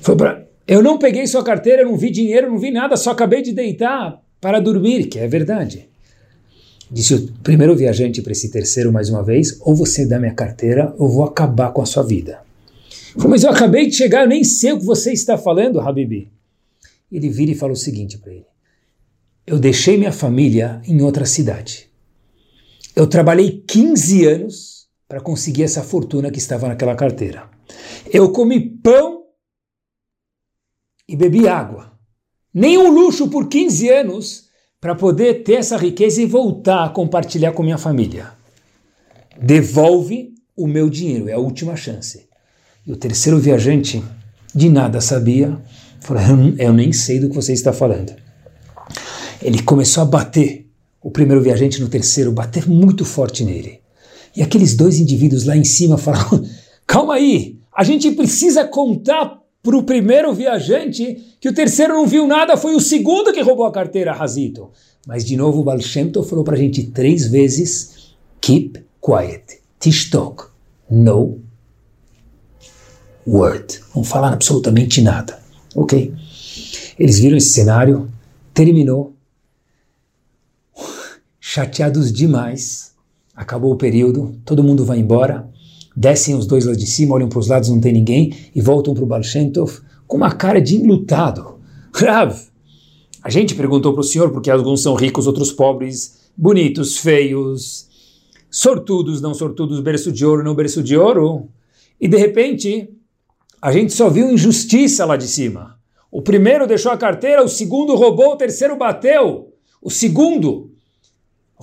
[0.01, 0.47] Foi para.
[0.67, 4.21] Eu não peguei sua carteira, não vi dinheiro, não vi nada, só acabei de deitar
[4.39, 5.89] para dormir, que é verdade.
[6.91, 10.93] Disse o primeiro viajante para esse terceiro mais uma vez: ou você dá minha carteira,
[10.99, 12.41] ou vou acabar com a sua vida.
[13.15, 16.31] Falei, mas eu acabei de chegar, eu nem sei o que você está falando, Habibi.
[17.11, 18.52] Ele vira e fala o seguinte para ele:
[19.45, 21.89] Eu deixei minha família em outra cidade.
[22.95, 27.49] Eu trabalhei 15 anos para conseguir essa fortuna que estava naquela carteira.
[28.11, 29.23] Eu comi pão
[31.07, 31.91] e bebi água.
[32.53, 34.45] Nenhum luxo por 15 anos
[34.79, 38.31] para poder ter essa riqueza e voltar a compartilhar com minha família.
[39.41, 42.27] Devolve o meu dinheiro, é a última chance.
[42.85, 44.03] E o terceiro viajante
[44.53, 45.59] de nada sabia,
[45.99, 46.21] falou:
[46.57, 48.22] Eu nem sei do que você está falando.
[49.43, 50.65] Ele começou a bater
[51.01, 53.81] o primeiro viajante no terceiro, bater muito forte nele.
[54.35, 56.43] E aqueles dois indivíduos lá em cima falaram:
[56.87, 62.27] calma aí, a gente precisa contar para o primeiro viajante que o terceiro não viu
[62.27, 64.69] nada, foi o segundo que roubou a carteira, Razito.
[65.05, 65.79] Mas de novo o Baal
[66.27, 70.45] falou para a gente três vezes: keep quiet, tishtok,
[70.89, 71.39] no
[73.27, 73.79] word.
[73.95, 75.39] Não falar absolutamente nada.
[75.75, 76.13] Ok.
[76.97, 78.09] Eles viram esse cenário,
[78.53, 79.12] terminou,
[81.53, 82.95] chateados demais.
[83.35, 85.47] Acabou o período, todo mundo vai embora,
[85.95, 88.95] descem os dois lá de cima, olham para os lados, não tem ninguém, e voltam
[88.95, 91.59] para o Balshentov com uma cara de enlutado.
[91.93, 92.35] Rav,
[93.21, 97.87] a gente perguntou para o senhor porque alguns são ricos, outros pobres, bonitos, feios,
[98.49, 101.49] sortudos, não sortudos, berço de ouro, não berço de ouro.
[102.01, 102.89] E de repente,
[103.61, 105.77] a gente só viu injustiça lá de cima.
[106.11, 109.53] O primeiro deixou a carteira, o segundo roubou, o terceiro bateu.
[109.79, 110.72] O segundo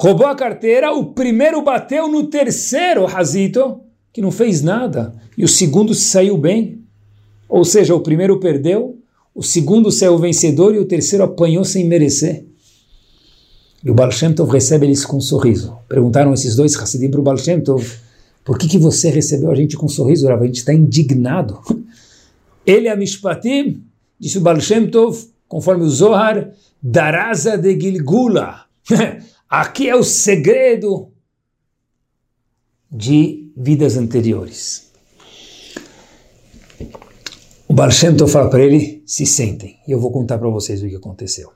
[0.01, 5.49] roubou a carteira, o primeiro bateu no terceiro Razito, que não fez nada, e o
[5.49, 6.83] segundo saiu bem.
[7.47, 8.99] Ou seja, o primeiro perdeu,
[9.35, 12.47] o segundo saiu vencedor e o terceiro apanhou sem merecer.
[13.85, 15.77] E o Baal Shem Tov recebe eles com um sorriso.
[15.87, 17.87] Perguntaram esses dois Hassidim para o Baal Shem Tov,
[18.43, 20.43] por que, que você recebeu a gente com um sorriso, Rav?
[20.43, 21.61] A gente está indignado.
[22.65, 23.83] Ele é Mishpatim,
[24.19, 28.65] disse o Baal Shem Tov, conforme o Zohar, Daraza de Gilgula.
[29.51, 31.13] Aqui é o segredo
[32.89, 34.93] de vidas anteriores.
[37.67, 37.91] O Baal
[38.29, 41.51] fala para ele, se sentem, e eu vou contar para vocês o que aconteceu.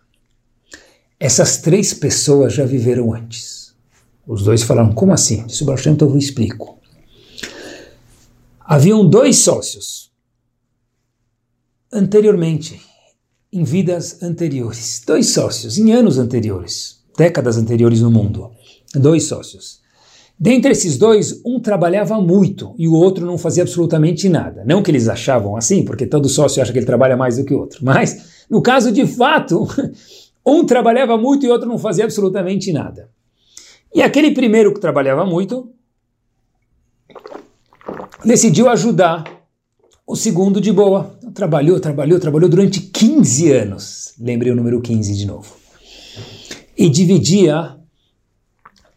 [1.20, 3.76] Essas três pessoas já viveram antes.
[4.26, 5.46] Os dois falaram, como assim?
[5.46, 6.80] Disse o Baal Shem eu explico.
[8.58, 10.12] Haviam dois sócios
[11.92, 12.82] anteriormente,
[13.52, 15.00] em vidas anteriores.
[15.06, 18.50] Dois sócios, em anos anteriores, décadas anteriores no mundo.
[18.94, 19.82] Dois sócios.
[20.38, 24.64] Dentre esses dois, um trabalhava muito e o outro não fazia absolutamente nada.
[24.66, 27.54] Não que eles achavam assim, porque todo sócio acha que ele trabalha mais do que
[27.54, 27.84] o outro.
[27.84, 29.66] Mas, no caso de fato,
[30.44, 33.08] um trabalhava muito e o outro não fazia absolutamente nada.
[33.94, 35.70] E aquele primeiro que trabalhava muito
[38.24, 39.24] decidiu ajudar
[40.04, 41.16] o segundo de boa.
[41.32, 44.14] Trabalhou, trabalhou, trabalhou durante 15 anos.
[44.18, 45.63] Lembrei o número 15 de novo.
[46.76, 47.76] E dividia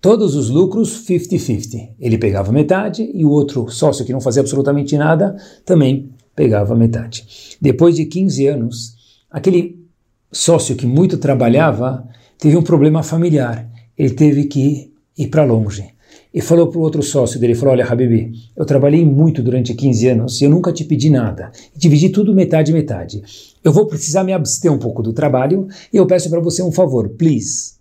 [0.02, 1.96] todos os lucros 50-50.
[2.00, 5.36] Ele pegava metade e o outro sócio que não fazia absolutamente nada
[5.66, 7.58] também pegava metade.
[7.60, 8.96] Depois de 15 anos,
[9.30, 9.84] aquele
[10.32, 13.70] sócio que muito trabalhava teve um problema familiar.
[13.98, 15.97] Ele teve que ir para longe
[16.34, 20.08] e falou para o outro sócio dele, falou, olha, Habibi, eu trabalhei muito durante 15
[20.08, 21.52] anos e eu nunca te pedi nada.
[21.76, 23.24] Dividi tudo metade, metade.
[23.64, 26.72] Eu vou precisar me abster um pouco do trabalho e eu peço para você um
[26.72, 27.74] favor, please.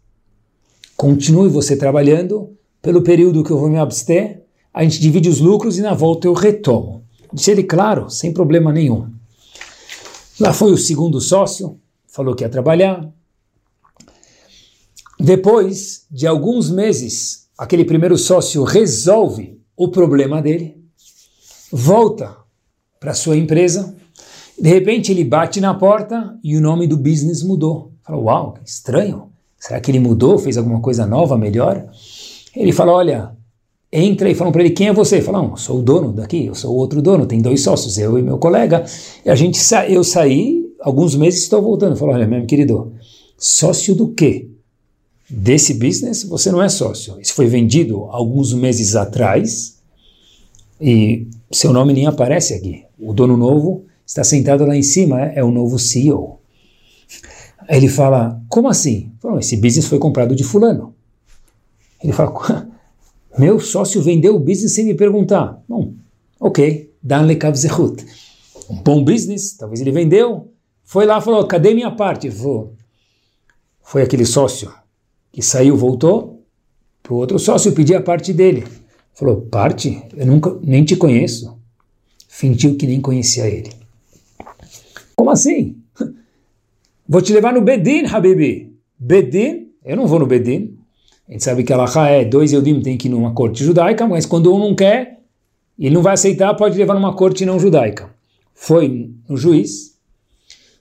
[0.96, 5.76] Continue você trabalhando pelo período que eu vou me abster, a gente divide os lucros
[5.78, 7.04] e na volta eu retomo.
[7.32, 9.10] Disse ele, claro, sem problema nenhum.
[10.38, 13.10] Lá foi o segundo sócio, falou que ia trabalhar.
[15.18, 20.76] Depois de alguns meses, aquele primeiro sócio resolve o problema dele,
[21.72, 22.36] volta
[23.00, 23.94] para sua empresa,
[24.58, 27.92] de repente ele bate na porta e o nome do business mudou.
[28.02, 29.30] Fala, uau, que estranho.
[29.58, 31.86] Será que ele mudou, fez alguma coisa nova, melhor?
[32.54, 33.32] Ele fala, olha,
[33.92, 35.20] entra e falam para ele, quem é você?
[35.20, 38.18] Fala, não, sou o dono daqui, eu sou o outro dono, tem dois sócios, eu
[38.18, 38.84] e meu colega.
[39.24, 41.96] E a gente sa eu saí, alguns meses estou voltando.
[41.96, 42.92] Fala, olha, meu querido,
[43.36, 44.48] sócio do quê?
[45.28, 47.20] Desse business, você não é sócio.
[47.20, 49.76] Isso foi vendido alguns meses atrás
[50.80, 52.84] e seu nome nem aparece aqui.
[52.98, 56.40] O dono novo está sentado lá em cima, é, o novo CEO.
[57.68, 59.12] Ele fala, como assim?
[59.20, 60.94] Fala, esse business foi comprado de fulano.
[62.02, 62.68] Ele fala,
[63.38, 65.60] meu sócio vendeu o business sem me perguntar.
[65.68, 65.94] Bom,
[66.38, 68.04] ok, dan le kavzehut.
[68.70, 70.52] Um bom business, talvez ele vendeu.
[70.84, 72.30] Foi lá falou, cadê minha parte?
[73.82, 74.72] Foi aquele sócio
[75.36, 76.42] que saiu, voltou
[77.02, 78.64] para o outro sócio pedir a parte dele.
[79.12, 80.02] Falou, parte?
[80.16, 81.58] Eu nunca, nem te conheço.
[82.26, 83.70] Fingiu que nem conhecia ele.
[85.14, 85.76] Como assim?
[87.06, 88.72] Vou te levar no Bedin, Habibi.
[88.98, 89.72] Bedin?
[89.84, 90.74] Eu não vou no Bedin.
[91.28, 94.08] A gente sabe que a Laha é dois Eudim tem que ir numa corte judaica,
[94.08, 95.20] mas quando um não quer,
[95.78, 98.08] ele não vai aceitar, pode levar numa corte não judaica.
[98.54, 99.98] Foi no juiz.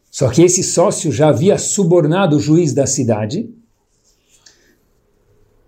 [0.09, 3.53] Só que esse sócio já havia subornado o juiz da cidade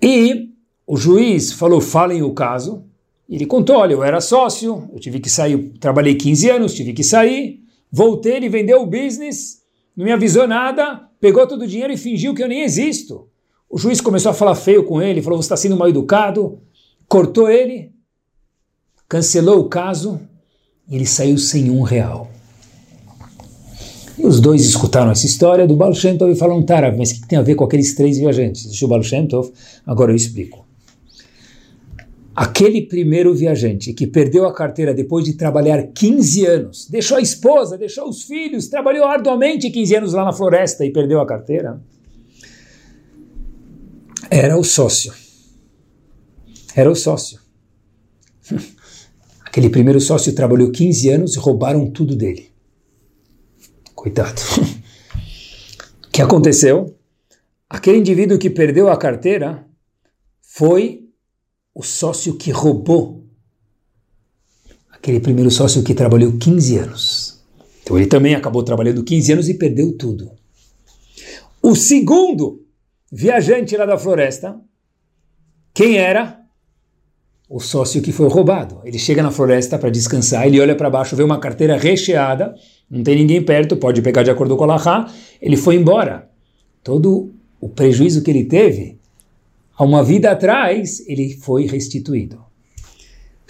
[0.02, 0.50] e
[0.86, 2.84] o juiz falou, falem o caso.
[3.30, 7.04] Ele contou, olha, eu era sócio, eu tive que sair, trabalhei 15 anos, tive que
[7.04, 9.62] sair, voltei, ele vendeu o business,
[9.96, 13.28] não me avisou nada, pegou todo o dinheiro e fingiu que eu nem existo.
[13.70, 16.62] O juiz começou a falar feio com ele, falou, você está sendo mal educado,
[17.06, 17.92] cortou ele,
[19.10, 20.22] cancelou o caso
[20.88, 22.32] e ele saiu sem um real.
[24.18, 27.22] E os dois escutaram essa história do Baal Shem Tov e falaram, Tara, mas o
[27.22, 28.66] que tem a ver com aqueles três viajantes?
[28.66, 29.52] Deixa o Baal Shem Tov,
[29.86, 30.66] agora eu explico.
[32.36, 37.78] Aquele primeiro viajante que perdeu a carteira depois de trabalhar 15 anos, deixou a esposa,
[37.78, 41.80] deixou os filhos, trabalhou arduamente 15 anos lá na floresta e perdeu a carteira,
[44.30, 45.14] era o sócio.
[46.76, 47.40] Era o sócio.
[49.46, 52.47] Aquele primeiro sócio trabalhou 15 anos e roubaram tudo dele.
[53.98, 54.40] Coitado.
[56.08, 56.98] O que aconteceu?
[57.70, 59.68] Aquele indivíduo que perdeu a carteira
[60.42, 61.08] foi
[61.76, 63.24] o sócio que roubou.
[64.92, 67.44] Aquele primeiro sócio que trabalhou 15 anos.
[67.84, 70.32] Então ele também acabou trabalhando 15 anos e perdeu tudo.
[71.62, 72.66] O segundo
[73.12, 74.60] viajante lá da floresta,
[75.72, 76.47] quem era?
[77.50, 78.82] O sócio que foi roubado.
[78.84, 82.54] Ele chega na floresta para descansar, ele olha para baixo, vê uma carteira recheada,
[82.90, 86.30] não tem ninguém perto, pode pegar de acordo com o Lahá, ele foi embora.
[86.84, 89.00] Todo o prejuízo que ele teve,
[89.78, 92.46] há uma vida atrás, ele foi restituído.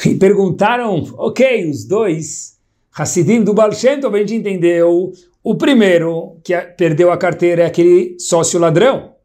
[0.06, 2.58] E perguntaram, ok, os dois,
[2.96, 5.12] Hassidim do Baal Tov, a gente entendeu,
[5.44, 9.17] o primeiro que perdeu a carteira é aquele sócio ladrão.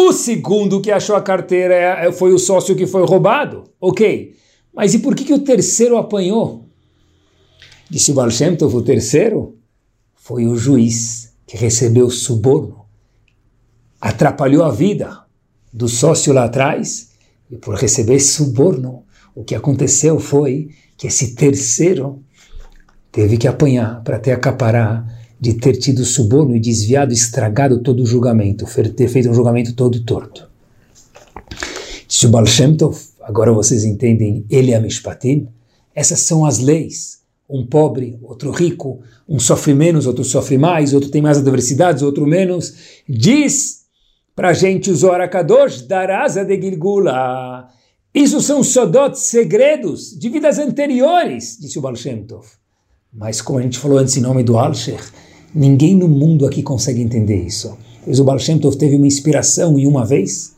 [0.00, 3.64] O segundo que achou a carteira é, é, foi o sócio que foi roubado.
[3.80, 4.32] Ok.
[4.72, 6.66] Mas e por que, que o terceiro apanhou?
[7.90, 9.56] Disse Baal Shem o terceiro
[10.14, 12.84] foi o juiz que recebeu suborno.
[14.00, 15.24] Atrapalhou a vida
[15.72, 17.08] do sócio lá atrás
[17.50, 19.02] e por receber suborno,
[19.34, 22.22] o que aconteceu foi que esse terceiro
[23.10, 28.06] teve que apanhar para ter acaparar de ter tido suborno e desviado, estragado todo o
[28.06, 30.48] julgamento, ter feito um julgamento todo torto.
[32.08, 35.48] Se o Baal Shem Tov, agora vocês entendem, ele é Mishpatim,
[35.94, 37.18] essas são as leis.
[37.48, 42.26] Um pobre, outro rico, um sofre menos, outro sofre mais, outro tem mais adversidades, outro
[42.26, 42.74] menos.
[43.08, 43.84] Diz
[44.34, 47.68] para a gente o Zohar Kadosh, Darasa de Gilgula.
[48.14, 52.46] Isso são sodot, segredos de vidas anteriores, disse o Baal Shem Tov.
[53.12, 55.00] Mas como a gente falou antes em nome do Alsher,
[55.54, 57.76] Ninguém no mundo aqui consegue entender isso.
[58.04, 60.54] Pois o Baal Shem Tov teve uma inspiração em uma vez,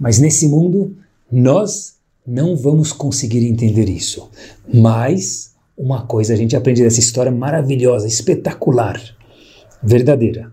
[0.00, 0.96] mas nesse mundo
[1.30, 1.94] nós
[2.26, 4.28] não vamos conseguir entender isso.
[4.72, 9.00] Mas uma coisa a gente aprende dessa história maravilhosa, espetacular,
[9.82, 10.52] verdadeira,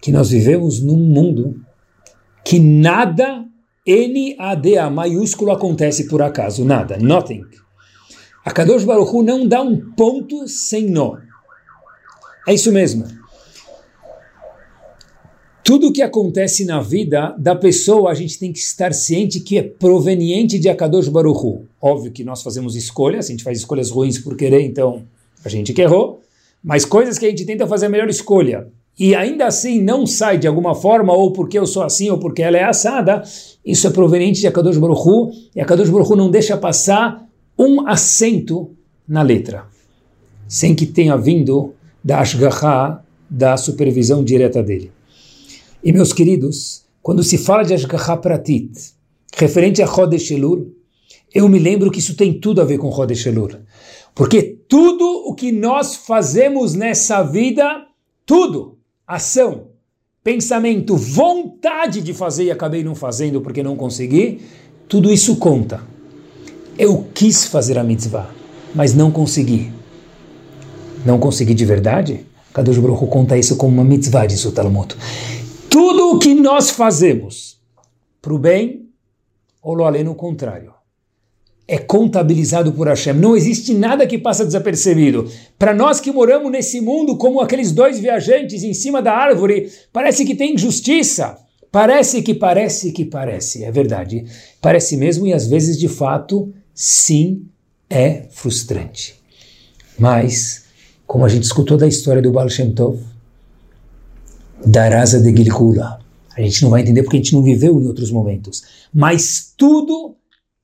[0.00, 1.56] que nós vivemos num mundo
[2.44, 3.46] que nada
[3.86, 7.42] N-A-D-A maiúsculo acontece por acaso, nada, nothing.
[8.44, 11.16] A Kadosh Baruch Hu não dá um ponto sem nó.
[12.46, 13.04] É isso mesmo.
[15.64, 19.62] Tudo que acontece na vida da pessoa, a gente tem que estar ciente que é
[19.62, 21.62] proveniente de Akadosh Baruchu.
[21.80, 25.04] Óbvio que nós fazemos escolhas, a gente faz escolhas ruins por querer, então
[25.44, 26.20] a gente que errou,
[26.62, 28.68] mas coisas que a gente tenta fazer a melhor escolha
[28.98, 32.42] e ainda assim não sai de alguma forma, ou porque eu sou assim, ou porque
[32.42, 33.22] ela é assada,
[33.64, 37.26] isso é proveniente de Akadosh Baruchu, e Akadosh Baruchu não deixa passar
[37.58, 38.70] um acento
[39.08, 39.64] na letra,
[40.46, 44.90] sem que tenha vindo da Ashgaha, da supervisão direta dele.
[45.82, 48.72] E meus queridos, quando se fala de Ashgaha Pratit,
[49.34, 50.74] referente a Chodesh Elul,
[51.34, 53.50] eu me lembro que isso tem tudo a ver com Chodesh Elul.
[54.14, 57.86] Porque tudo o que nós fazemos nessa vida,
[58.26, 59.68] tudo, ação,
[60.22, 64.40] pensamento, vontade de fazer e acabei não fazendo porque não consegui,
[64.88, 65.82] tudo isso conta.
[66.78, 68.30] Eu quis fazer a mitzvah,
[68.74, 69.72] mas não consegui
[71.04, 72.26] não consegui de verdade?
[72.52, 74.94] Kadosh Baruch conta isso como uma mitzvah, diz o Talmud.
[75.70, 77.58] Tudo o que nós fazemos
[78.20, 78.88] para o bem,
[79.62, 80.72] ou lo além no contrário,
[81.66, 83.14] é contabilizado por Hashem.
[83.14, 85.30] Não existe nada que passa desapercebido.
[85.58, 90.24] Para nós que moramos nesse mundo como aqueles dois viajantes em cima da árvore, parece
[90.24, 91.38] que tem injustiça.
[91.70, 93.64] Parece que parece que parece.
[93.64, 94.26] É verdade.
[94.60, 97.46] Parece mesmo e às vezes de fato, sim,
[97.88, 99.14] é frustrante.
[99.98, 100.61] Mas
[101.12, 102.98] como a gente escutou da história do Baal Shem Tov,
[104.64, 106.00] da Rasa de Gilgula.
[106.34, 108.62] A gente não vai entender porque a gente não viveu em outros momentos.
[108.94, 110.16] Mas tudo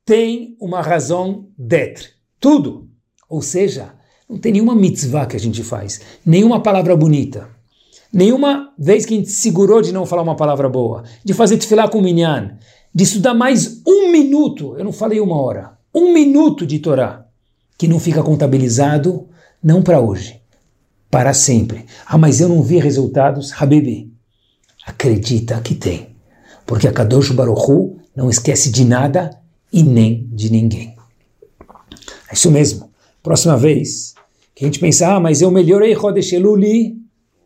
[0.07, 2.15] tem uma razão d'être.
[2.41, 2.89] Tudo.
[3.29, 3.93] Ou seja,
[4.27, 7.47] não tem nenhuma mitzvah que a gente faz, nenhuma palavra bonita,
[8.11, 11.89] nenhuma vez que a gente segurou de não falar uma palavra boa, de fazer tefilá
[11.89, 12.57] com minyan,
[12.95, 17.27] de estudar mais um minuto, eu não falei uma hora, um minuto de Torá,
[17.77, 19.29] que não fica contabilizado
[19.63, 20.38] não para hoje,
[21.11, 21.87] para sempre.
[22.07, 23.53] Ah, mas eu não vi resultados.
[23.53, 24.13] Habibi,
[24.87, 26.17] acredita que tem.
[26.67, 29.31] Porque a Kadosh Baruchu não esquece de nada
[29.73, 30.95] e nem de ninguém.
[32.31, 32.91] É isso mesmo.
[33.23, 34.15] Próxima vez
[34.55, 36.97] que a gente pensar, ah, mas eu melhorei Chodesh Eluli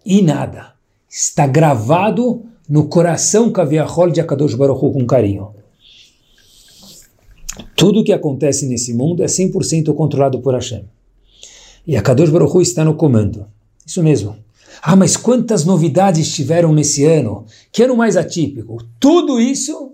[0.04, 0.72] e nada.
[1.08, 5.50] Está gravado no coração Kaviahol de Akadosh Baruchu com carinho.
[7.76, 10.84] Tudo que acontece nesse mundo é 100% controlado por Hashem.
[11.86, 13.46] E a Kadosh Baruch Hu está no comando.
[13.86, 14.36] Isso mesmo.
[14.80, 17.44] Ah, mas quantas novidades tiveram nesse ano?
[17.70, 18.78] Que ano mais atípico?
[18.98, 19.92] Tudo isso,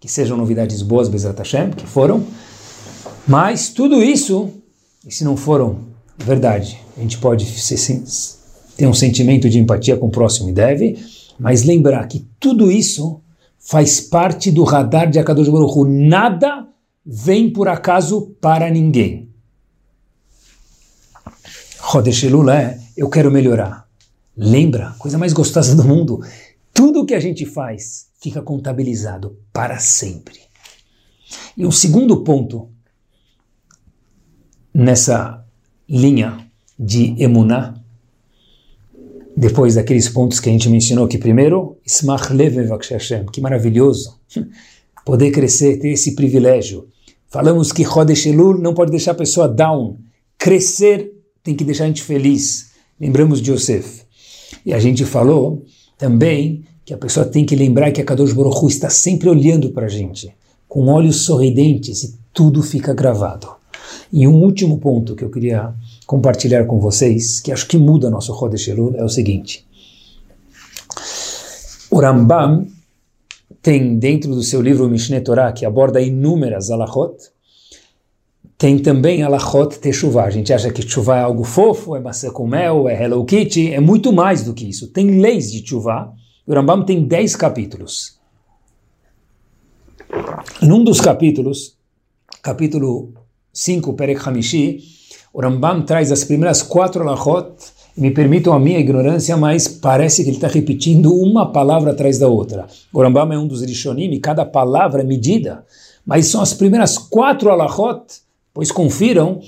[0.00, 2.24] que sejam novidades boas, Bezat Hashem, que foram,
[3.26, 4.50] mas tudo isso,
[5.06, 5.78] e se não foram,
[6.18, 7.46] verdade, a gente pode
[8.76, 10.98] ter um sentimento de empatia com o próximo e deve,
[11.38, 13.20] mas lembrar que tudo isso
[13.58, 15.84] faz parte do radar de Akadosh Baruch Hu.
[15.86, 16.68] Nada
[17.04, 19.23] vem por acaso para ninguém.
[21.94, 23.88] Chodesh Elul é, eu quero melhorar.
[24.36, 26.20] Lembra, coisa mais gostosa do mundo,
[26.72, 30.40] tudo que a gente faz fica contabilizado para sempre.
[31.56, 32.68] E um segundo ponto
[34.74, 35.46] nessa
[35.88, 36.44] linha
[36.76, 37.74] de emuná,
[39.36, 42.26] depois daqueles pontos que a gente mencionou, que primeiro, Ismach
[42.90, 44.18] Hashem, que maravilhoso
[45.06, 46.88] poder crescer, ter esse privilégio.
[47.28, 49.96] Falamos que Chodesh Elul não pode deixar a pessoa down,
[50.36, 51.13] crescer
[51.44, 52.70] tem que deixar a gente feliz.
[52.98, 54.02] Lembramos de Yosef.
[54.64, 55.64] E a gente falou
[55.98, 59.70] também que a pessoa tem que lembrar que a Kadosh Baruch Hu está sempre olhando
[59.70, 60.34] para a gente,
[60.66, 63.48] com olhos sorridentes e tudo fica gravado.
[64.12, 65.74] E um último ponto que eu queria
[66.06, 69.66] compartilhar com vocês, que acho que muda nosso Chodesh Elul, é o seguinte.
[71.90, 72.66] O Rambam
[73.62, 77.14] tem dentro do seu livro Mishneh Torah, que aborda inúmeras alachot,
[78.64, 80.24] tem também alachot techuvah.
[80.24, 83.74] A gente acha que techuvah é algo fofo, é maçã com mel, é Hello Kitty,
[83.74, 84.88] é muito mais do que isso.
[84.88, 86.10] Tem leis de techuvah.
[86.46, 88.18] O Rambam tem 10 capítulos.
[90.62, 91.76] Num dos capítulos,
[92.40, 93.12] capítulo
[93.52, 94.78] 5, Perek Hamishi,
[95.30, 97.52] o Rambam traz as primeiras quatro alachot,
[97.94, 102.28] me permitam a minha ignorância, mas parece que ele está repetindo uma palavra atrás da
[102.28, 102.66] outra.
[102.94, 105.66] O Rambam é um dos Rishonim e cada palavra é medida,
[106.06, 108.23] mas são as primeiras quatro alachot,
[108.54, 109.40] pois confiram,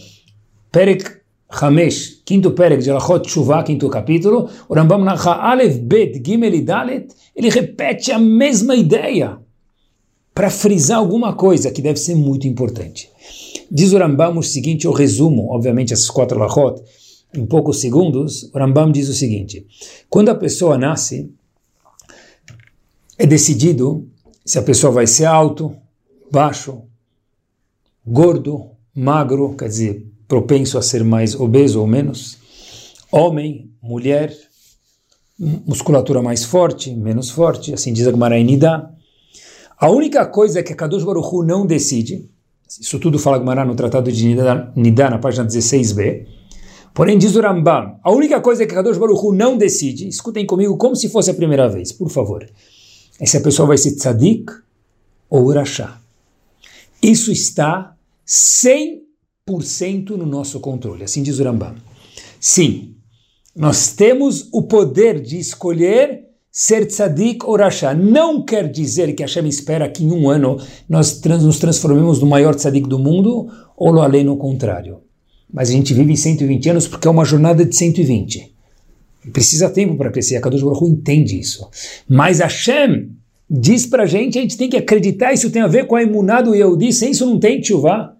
[0.73, 1.05] Perek
[1.49, 6.61] Hamesh, quinto Perek de Alachot Shuvah, quinto capítulo, o Rambam na Aleph Bet Gimel e
[6.61, 9.39] Dalet, ele repete a mesma ideia
[10.35, 13.09] para frisar alguma coisa que deve ser muito importante.
[13.71, 16.83] Diz o Rambam o seguinte, eu resumo, obviamente, essas quatro lachot
[17.33, 18.51] em poucos segundos.
[18.53, 19.67] O Rambam diz o seguinte:
[20.11, 21.33] quando a pessoa nasce,
[23.17, 24.09] é decidido
[24.45, 25.75] se a pessoa vai ser alto,
[26.31, 26.83] baixo,
[28.07, 32.39] gordo, magro, quer dizer, propenso a ser mais obeso ou menos,
[33.13, 34.35] homem, mulher,
[35.39, 38.91] musculatura mais forte, menos forte, assim diz a Gemara Nidá.
[39.79, 42.29] A única coisa que a Kadosh Baruch Hu não decide
[42.69, 44.27] isso tudo fala Gemara no Tratado de
[44.75, 46.27] Nidá, na página 16b.
[46.93, 50.77] Porém, diz o Rambam, a única coisa que Kadosh Baruch Hu não decide, escutem comigo
[50.77, 52.49] como se fosse a primeira vez, por favor,
[53.21, 54.51] é se a pessoa vai ser tzadik
[55.31, 56.01] ou urachá.
[57.03, 57.95] Isso está
[58.27, 61.75] 100% no nosso controle, assim diz o Rambam.
[62.41, 62.97] Sim,
[63.55, 67.93] nós temos o poder de escolher ser tzadik ou rachá.
[67.93, 70.59] Não quer dizer que Hashem espera que em um ano
[70.89, 73.47] nós trans, nos transformemos no maior tzadik do mundo,
[73.77, 75.03] ou lo além no contrário.
[75.53, 78.55] Mas a gente vive 120 anos porque é uma jornada de 120.
[79.27, 80.37] E precisa tempo para crescer.
[80.37, 81.69] A Kadosh Baruch Hu entende isso.
[82.09, 83.11] Mas Hashem
[83.51, 86.03] diz para a gente, a gente tem que acreditar, isso tem a ver com a
[86.03, 88.16] imuná do Yehudi, sem isso não tem tchuvá.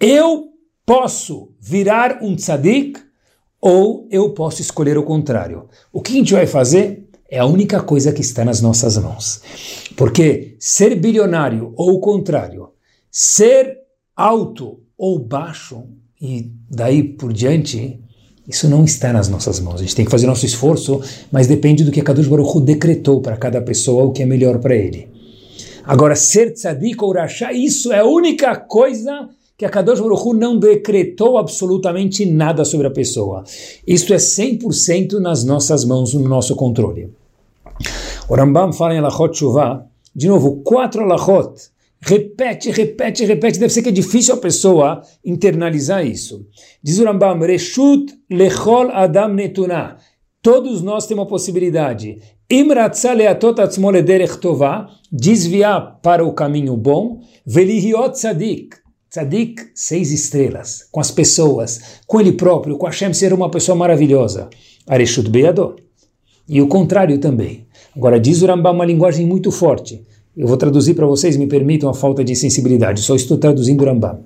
[0.00, 0.48] Eu
[0.86, 3.00] posso virar um tzadik
[3.60, 5.68] ou eu posso escolher o contrário.
[5.92, 7.08] O que a gente vai fazer?
[7.30, 9.42] é a única coisa que está nas nossas mãos.
[9.96, 12.70] Porque ser bilionário ou o contrário,
[13.10, 13.76] ser
[14.16, 15.84] alto ou baixo,
[16.20, 18.00] e daí por diante,
[18.48, 19.76] isso não está nas nossas mãos.
[19.76, 23.20] A gente tem que fazer nosso esforço, mas depende do que a Kadosh Baruch decretou
[23.20, 25.08] para cada pessoa, o que é melhor para ele.
[25.84, 29.28] Agora, ser tzadik ou rachá, isso é a única coisa
[29.58, 33.42] que a Kadosh Baruch Hu não decretou absolutamente nada sobre a pessoa.
[33.84, 37.12] Isto é 100% nas nossas mãos, no nosso controle.
[38.28, 39.84] O Rambam fala em Alachot Shuvah,
[40.14, 41.54] de novo, quatro Alachot,
[42.00, 46.46] repete, repete, repete, deve ser que é difícil a pessoa internalizar isso.
[46.80, 49.96] Diz o Rambam, Reshut lechol adam netunah,
[50.40, 52.22] todos nós temos uma possibilidade,
[55.10, 58.76] desviar para o caminho bom, velihiot tzadik,
[59.18, 64.48] tzadik, seis estrelas, com as pessoas, com ele próprio, com Hashem ser uma pessoa maravilhosa,
[64.86, 65.76] areshut beador.
[66.48, 67.66] E o contrário também.
[67.94, 70.02] Agora, diz o Rambam uma linguagem muito forte.
[70.36, 73.84] Eu vou traduzir para vocês, me permitam a falta de sensibilidade, só estou traduzindo o
[73.84, 74.20] Rambam.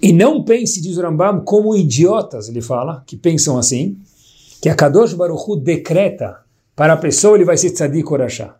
[0.00, 3.96] E não pense, diz o Rambam, como idiotas, ele fala, que pensam assim,
[4.62, 6.38] que a Kadosh Baruch Hu decreta
[6.76, 8.56] para a pessoa ele vai ser tzadik orachá.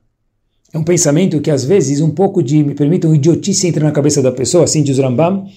[0.76, 4.20] É um pensamento que às vezes um pouco de, me permitam, idiotice entra na cabeça
[4.20, 5.48] da pessoa, assim diz Rambam,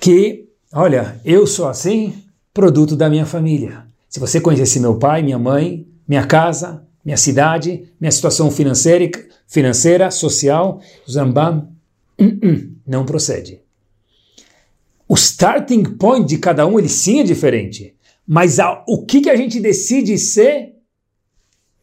[0.00, 2.14] que, olha, eu sou assim,
[2.54, 3.84] produto da minha família.
[4.08, 9.10] Se você conhecesse meu pai, minha mãe, minha casa, minha cidade, minha situação financeira,
[9.46, 11.68] financeira social, Zambam,
[12.18, 13.60] uh -uh, não procede.
[15.06, 17.94] O starting point de cada um, ele sim é diferente.
[18.26, 20.72] Mas a, o que, que a gente decide ser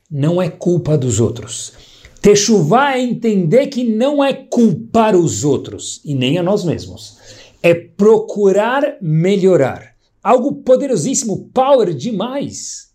[0.10, 1.83] não é culpa dos outros.
[2.24, 7.18] Techuvá é entender que não é culpar os outros e nem a nós mesmos.
[7.62, 9.94] É procurar melhorar.
[10.24, 12.94] Algo poderosíssimo, power demais.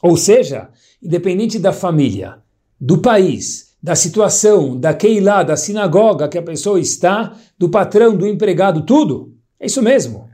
[0.00, 0.68] Ou seja,
[1.02, 2.36] independente da família,
[2.80, 8.28] do país, da situação, da Keilah, da sinagoga que a pessoa está, do patrão, do
[8.28, 9.34] empregado, tudo.
[9.58, 10.30] É isso mesmo.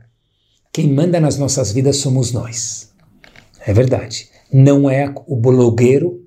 [0.71, 2.93] Quem manda nas nossas vidas somos nós.
[3.65, 4.29] É verdade.
[4.53, 6.23] Não é o blogueiro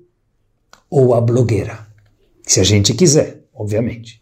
[0.89, 1.92] ou a blogueira.
[2.45, 4.21] Se a gente quiser, obviamente.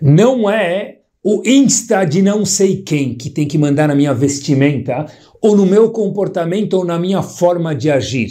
[0.00, 5.06] Não é o Insta de não sei quem que tem que mandar na minha vestimenta,
[5.40, 8.30] ou no meu comportamento, ou na minha forma de agir.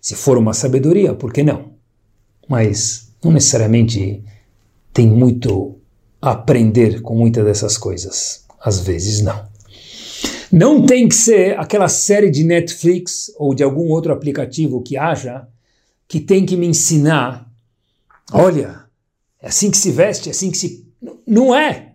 [0.00, 1.72] Se for uma sabedoria, por que não?
[2.48, 4.22] Mas não necessariamente
[4.92, 5.78] tem muito
[6.20, 8.44] a aprender com muitas dessas coisas.
[8.60, 9.46] Às vezes não.
[10.50, 15.46] Não tem que ser aquela série de Netflix ou de algum outro aplicativo que haja
[16.06, 17.47] que tem que me ensinar.
[18.32, 18.84] Olha,
[19.40, 20.86] é assim que se veste, é assim que se
[21.26, 21.92] não é.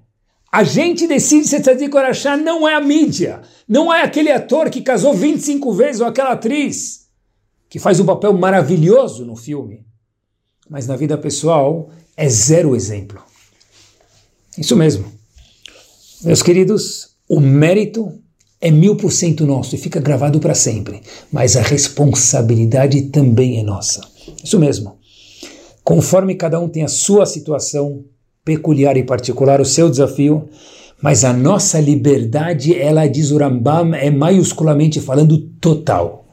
[0.52, 3.42] A gente decide se Tzadik Orachá não é a mídia.
[3.68, 7.08] Não é aquele ator que casou 25 vezes ou aquela atriz
[7.68, 9.84] que faz um papel maravilhoso no filme.
[10.70, 13.20] Mas na vida pessoal é zero exemplo.
[14.56, 15.12] Isso mesmo.
[16.22, 18.22] Meus queridos, o mérito
[18.62, 21.02] é mil por cento nosso e fica gravado para sempre.
[21.32, 24.02] Mas a responsabilidade também é nossa.
[24.44, 25.00] Isso mesmo.
[25.84, 28.06] Conforme cada um tem a sua situação,
[28.46, 30.48] peculiar e particular, o seu desafio,
[31.02, 36.26] mas a nossa liberdade, ela diz o Rambam, é maiusculamente falando total.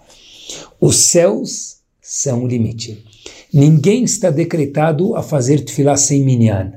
[0.81, 3.05] Os céus são o limite.
[3.53, 6.73] Ninguém está decretado a fazer tefilá sem minyan.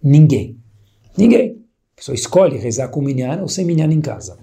[0.00, 0.56] Ninguém.
[1.18, 1.58] Ninguém.
[1.94, 4.38] A pessoa escolhe rezar com minyan ou sem minyan em casa.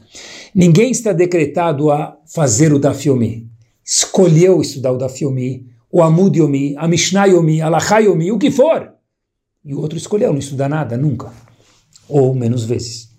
[0.53, 3.49] Ninguém está decretado a fazer o dafiomi.
[3.83, 8.93] Escolheu estudar o dafiomi, o amud yomi, a mishnah yomi, a yomi, o que for.
[9.65, 11.31] E o outro escolheu não estudar nada, nunca.
[12.07, 13.09] Ou menos vezes.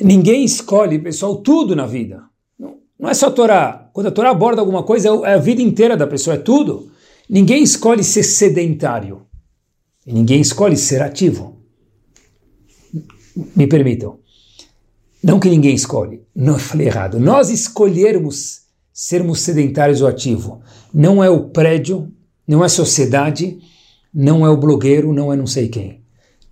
[0.00, 2.22] Ninguém escolhe, pessoal, tudo na vida.
[2.58, 3.90] Não, não é só a Torá.
[3.92, 6.90] Quando a Torá aborda alguma coisa, é, é a vida inteira da pessoa, é tudo.
[7.28, 9.26] Ninguém escolhe ser sedentário.
[10.06, 11.60] E ninguém escolhe ser ativo.
[13.54, 14.18] Me permitam.
[15.22, 16.22] Não que ninguém escolhe.
[16.34, 17.20] Não, falei errado.
[17.20, 18.59] Nós escolhermos
[19.00, 20.58] sermos sedentários ou ativos.
[20.92, 22.12] Não é o prédio,
[22.46, 23.56] não é a sociedade,
[24.12, 26.02] não é o blogueiro, não é não sei quem.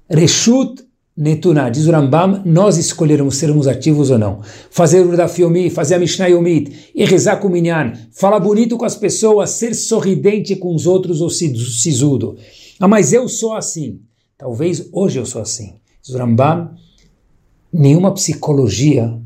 [0.09, 0.83] Reshut
[1.15, 4.41] Netuná, diz o Rambam, nós escolheremos sermos ativos ou não.
[4.71, 5.39] Fazer o Daf
[5.75, 9.75] fazer a Mishnah Yomit, e rezar com o Minyan, falar bonito com as pessoas, ser
[9.75, 12.35] sorridente com os outros ou sisudo.
[12.81, 14.01] Ah, mas eu sou assim.
[14.39, 15.75] Talvez hoje eu sou assim.
[16.01, 16.71] Diz o Rambam,
[17.71, 19.21] nenhuma psicologia,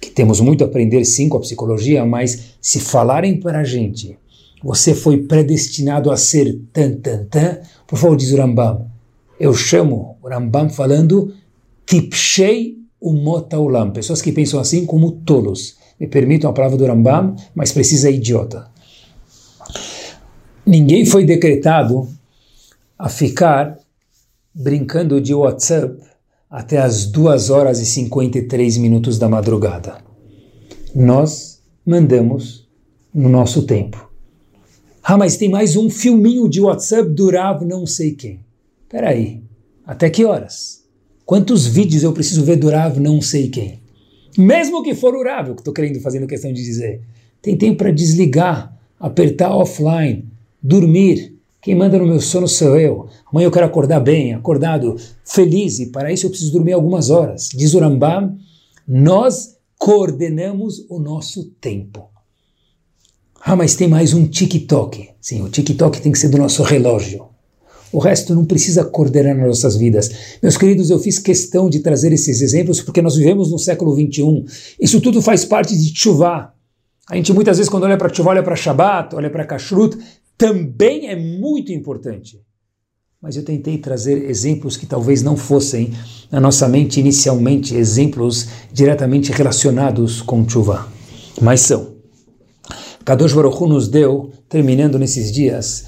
[0.00, 4.16] que temos muito a aprender sim com a psicologia, mas se falarem para a gente
[4.62, 7.58] você foi predestinado a ser tan, tan, tan.
[7.86, 8.86] Por favor, diz o Rambam.
[9.38, 11.32] Eu chamo o Rambam falando
[11.86, 13.92] tipshei umotaulam.
[13.92, 15.76] Pessoas que pensam assim como tolos.
[15.98, 18.68] Me permitam a palavra do Rambam, mas precisa idiota.
[20.66, 22.08] Ninguém foi decretado
[22.98, 23.78] a ficar
[24.52, 25.96] brincando de WhatsApp
[26.50, 29.98] até as 2 horas e 53 minutos da madrugada.
[30.94, 32.66] Nós mandamos
[33.14, 34.08] no nosso tempo.
[35.02, 38.40] Ah, mas tem mais um filminho de WhatsApp Rav não sei quem.
[38.88, 39.42] Peraí,
[39.86, 40.84] até que horas?
[41.24, 43.80] Quantos vídeos eu preciso ver Rav não sei quem?
[44.36, 45.22] Mesmo que for o
[45.54, 47.02] que estou querendo fazer questão de dizer.
[47.42, 50.26] Tem tempo para desligar, apertar offline,
[50.62, 51.37] dormir.
[51.60, 53.08] Quem manda no meu sono sou eu.
[53.30, 57.48] Amanhã eu quero acordar bem, acordado, feliz, e para isso eu preciso dormir algumas horas.
[57.52, 57.80] Diz o
[58.86, 62.08] nós coordenamos o nosso tempo.
[63.40, 65.10] Ah, mas tem mais um TikTok.
[65.20, 67.26] Sim, o TikTok tem que ser do nosso relógio.
[67.92, 70.10] O resto não precisa coordenar nas nossas vidas.
[70.42, 74.44] Meus queridos, eu fiz questão de trazer esses exemplos porque nós vivemos no século 21.
[74.78, 76.52] Isso tudo faz parte de Tchuvá.
[77.08, 79.96] A gente muitas vezes, quando olha para Tchuvá, olha para Shabbat, olha para Kashrut,
[80.38, 82.40] também é muito importante.
[83.20, 85.92] Mas eu tentei trazer exemplos que talvez não fossem,
[86.30, 90.88] na nossa mente inicialmente, exemplos diretamente relacionados com Tchuvá.
[91.42, 91.96] Mas são.
[93.04, 95.84] Kadosh Baruch Hu nos deu, terminando nesses dias,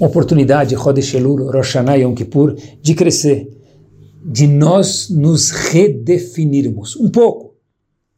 [0.00, 3.48] oportunidade, Elul, Rosh Hashanah Yom Kippur, de crescer,
[4.24, 7.54] de nós nos redefinirmos, um pouco,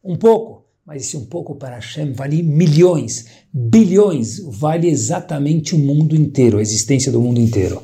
[0.02, 0.55] um pouco,
[0.86, 6.62] mas esse um pouco para Hashem vale milhões, bilhões, vale exatamente o mundo inteiro, a
[6.62, 7.82] existência do mundo inteiro.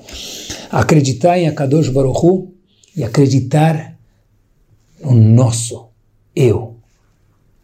[0.70, 2.55] Acreditar em Akadosh Baruch Hu
[2.96, 3.98] e acreditar
[5.00, 5.88] no nosso
[6.36, 6.76] eu,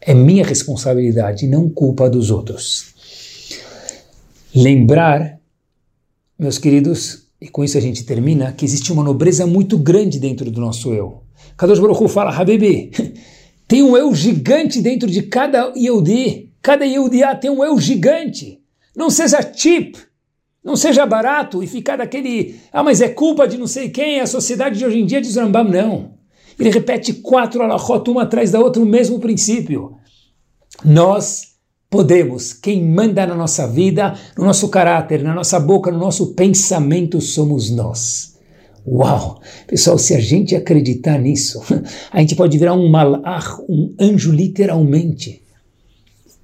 [0.01, 2.95] é minha responsabilidade, não culpa dos outros.
[4.53, 5.39] Lembrar,
[6.37, 10.51] meus queridos, e com isso a gente termina, que existe uma nobreza muito grande dentro
[10.51, 11.23] do nosso eu.
[11.57, 12.91] Kadosh Baruch Hu fala, Habibi,
[13.69, 16.51] tem um eu gigante dentro de cada Yehudi.
[16.63, 18.61] Cada Yehudiá tem um eu gigante.
[18.97, 19.99] Não seja chip,
[20.65, 24.27] não seja barato e ficar daquele, ah, mas é culpa de não sei quem, a
[24.27, 26.15] sociedade de hoje em dia diz Rambam, não.
[26.59, 29.97] Ele repete quatro alahot, uma atrás da outra, o mesmo princípio.
[30.85, 31.55] Nós
[31.89, 37.21] podemos, quem manda na nossa vida, no nosso caráter, na nossa boca, no nosso pensamento,
[37.21, 38.38] somos nós.
[38.91, 39.41] Uau!
[39.67, 41.61] Pessoal, se a gente acreditar nisso,
[42.11, 45.43] a gente pode virar um malach, um anjo literalmente.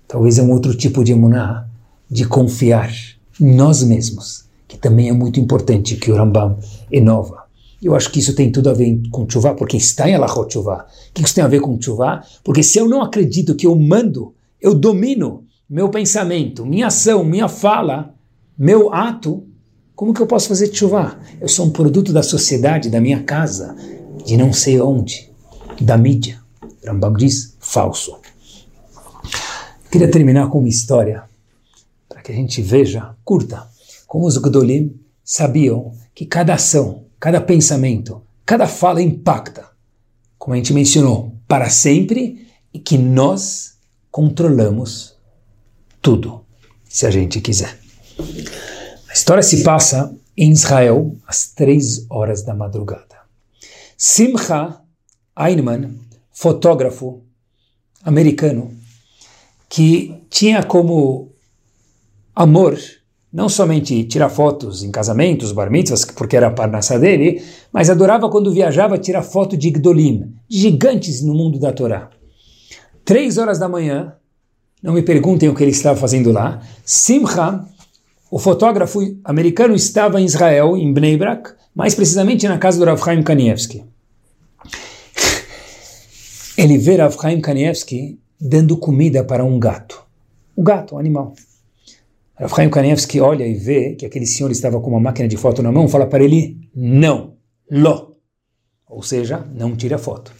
[0.06, 1.66] Talvez é um outro tipo de emuná,
[2.10, 2.92] de confiar
[3.40, 6.58] em nós mesmos, que também é muito importante que o Rambam
[6.92, 7.44] inova.
[7.82, 10.86] Eu acho que isso tem tudo a ver com Tshuva, porque está em Alachot Tshuva.
[11.10, 12.22] O que isso tem a ver com Tshuva?
[12.42, 17.48] Porque se eu não acredito que eu mando, eu domino meu pensamento, minha ação, minha
[17.48, 18.14] fala,
[18.56, 19.46] meu ato,
[19.94, 21.18] como que eu posso fazer chuva?
[21.40, 23.76] Eu sou um produto da sociedade, da minha casa,
[24.24, 25.30] de não sei onde,
[25.80, 26.40] da mídia.
[26.84, 28.18] Rambam diz, falso.
[29.90, 31.22] Queria terminar com uma história,
[32.08, 33.68] para que a gente veja, curta,
[34.06, 39.68] como os Gdolim sabiam que cada ação, cada pensamento, cada fala impacta,
[40.36, 43.74] como a gente mencionou, para sempre, e que nós
[44.10, 45.14] controlamos
[46.02, 46.44] tudo,
[46.84, 47.78] se a gente quiser.
[49.14, 53.14] A história se passa em Israel às três horas da madrugada.
[53.96, 54.80] Simcha
[55.38, 56.00] Einman,
[56.32, 57.22] fotógrafo
[58.02, 58.72] americano,
[59.68, 61.30] que tinha como
[62.34, 62.76] amor
[63.32, 67.40] não somente tirar fotos em casamentos, bar mitzvahs, porque era a parnassá dele,
[67.72, 72.10] mas adorava quando viajava tirar foto de Gdolim, gigantes no mundo da Torá.
[73.04, 74.16] Três horas da manhã,
[74.82, 77.64] não me perguntem o que ele estava fazendo lá, Simcha
[78.34, 83.00] o fotógrafo americano estava em Israel, em Bnei Brak, mais precisamente na casa do Rav
[83.00, 83.84] Chaim Kanievski.
[86.58, 90.04] Ele vê Rav Chaim Kanievski dando comida para um gato.
[90.56, 91.32] Um gato, um animal.
[92.34, 95.62] Rav Chaim Kanievski olha e vê que aquele senhor estava com uma máquina de foto
[95.62, 97.36] na mão, fala para ele, não,
[97.70, 98.16] lo.
[98.88, 100.32] Ou seja, não tira foto.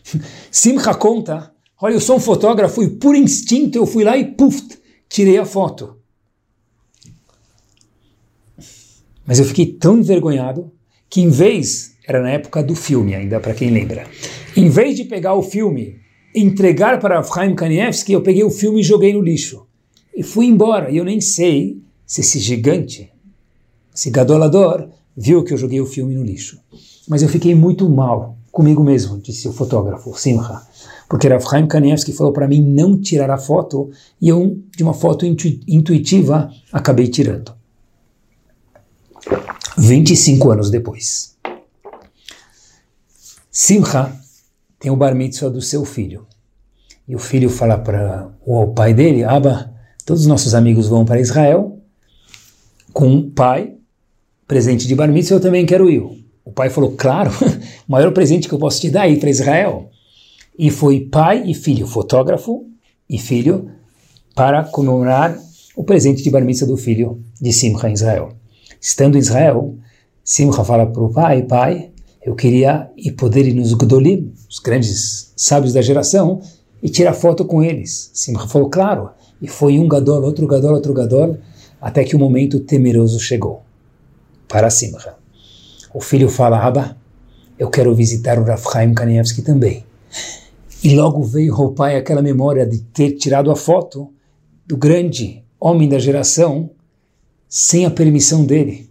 [0.50, 4.58] Simcha conta, olha, eu sou um fotógrafo e por instinto eu fui lá e puf,
[5.06, 6.00] tirei a foto.
[9.26, 10.70] Mas eu fiquei tão envergonhado
[11.08, 14.06] que, em vez, era na época do filme ainda, para quem lembra,
[14.56, 16.02] em vez de pegar o filme
[16.34, 19.66] entregar para Chaim Kanievski, eu peguei o filme e joguei no lixo.
[20.14, 20.90] E fui embora.
[20.90, 23.10] E eu nem sei se esse gigante,
[23.94, 26.58] esse gadolador, viu que eu joguei o filme no lixo.
[27.08, 30.60] Mas eu fiquei muito mal comigo mesmo, disse o fotógrafo, Simcha.
[31.08, 34.94] Porque Rav Chaim Kanievski falou para mim não tirar a foto e eu, de uma
[34.94, 37.52] foto intuitiva, acabei tirando.
[39.78, 41.36] 25 anos depois.
[43.50, 44.12] Simcha
[44.78, 46.26] tem o bar mitzvah do seu filho.
[47.06, 49.72] E o filho fala para o pai dele, Abba,
[50.04, 51.78] todos os nossos amigos vão para Israel
[52.92, 53.74] com um pai,
[54.46, 56.02] presente de bar mitzvah, eu também quero ir.
[56.44, 57.30] O pai falou, claro,
[57.88, 59.90] o maior presente que eu posso te dar é ir para Israel.
[60.58, 62.66] E foi pai e filho, fotógrafo
[63.08, 63.70] e filho,
[64.34, 65.38] para comemorar
[65.74, 68.41] o presente de bar mitzvah do filho de Simcha em Israel.
[68.82, 69.76] Estando em Israel,
[70.24, 75.32] Simcha fala para o pai, pai, eu queria ir poder ir nos Gdolim, os grandes
[75.36, 76.40] sábios da geração,
[76.82, 78.10] e tirar foto com eles.
[78.12, 79.10] Simcha falou, claro.
[79.40, 81.38] E foi um Gadol, outro Gadol, outro Gadol,
[81.80, 83.62] até que o momento temeroso chegou
[84.48, 85.14] para Simcha.
[85.94, 86.96] O filho fala, Abba,
[87.56, 89.84] eu quero visitar o Rav Chaim Kanievski também.
[90.82, 94.12] E logo veio ao pai aquela memória de ter tirado a foto
[94.66, 96.70] do grande homem da geração
[97.52, 98.88] sem a permissão dele.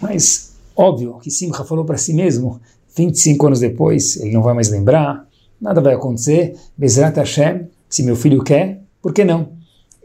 [0.00, 2.58] Mas, óbvio que Simcha falou para si mesmo,
[2.96, 5.28] 25 anos depois, ele não vai mais lembrar,
[5.60, 9.52] nada vai acontecer, Bezrat Hashem, se meu filho quer, por que não?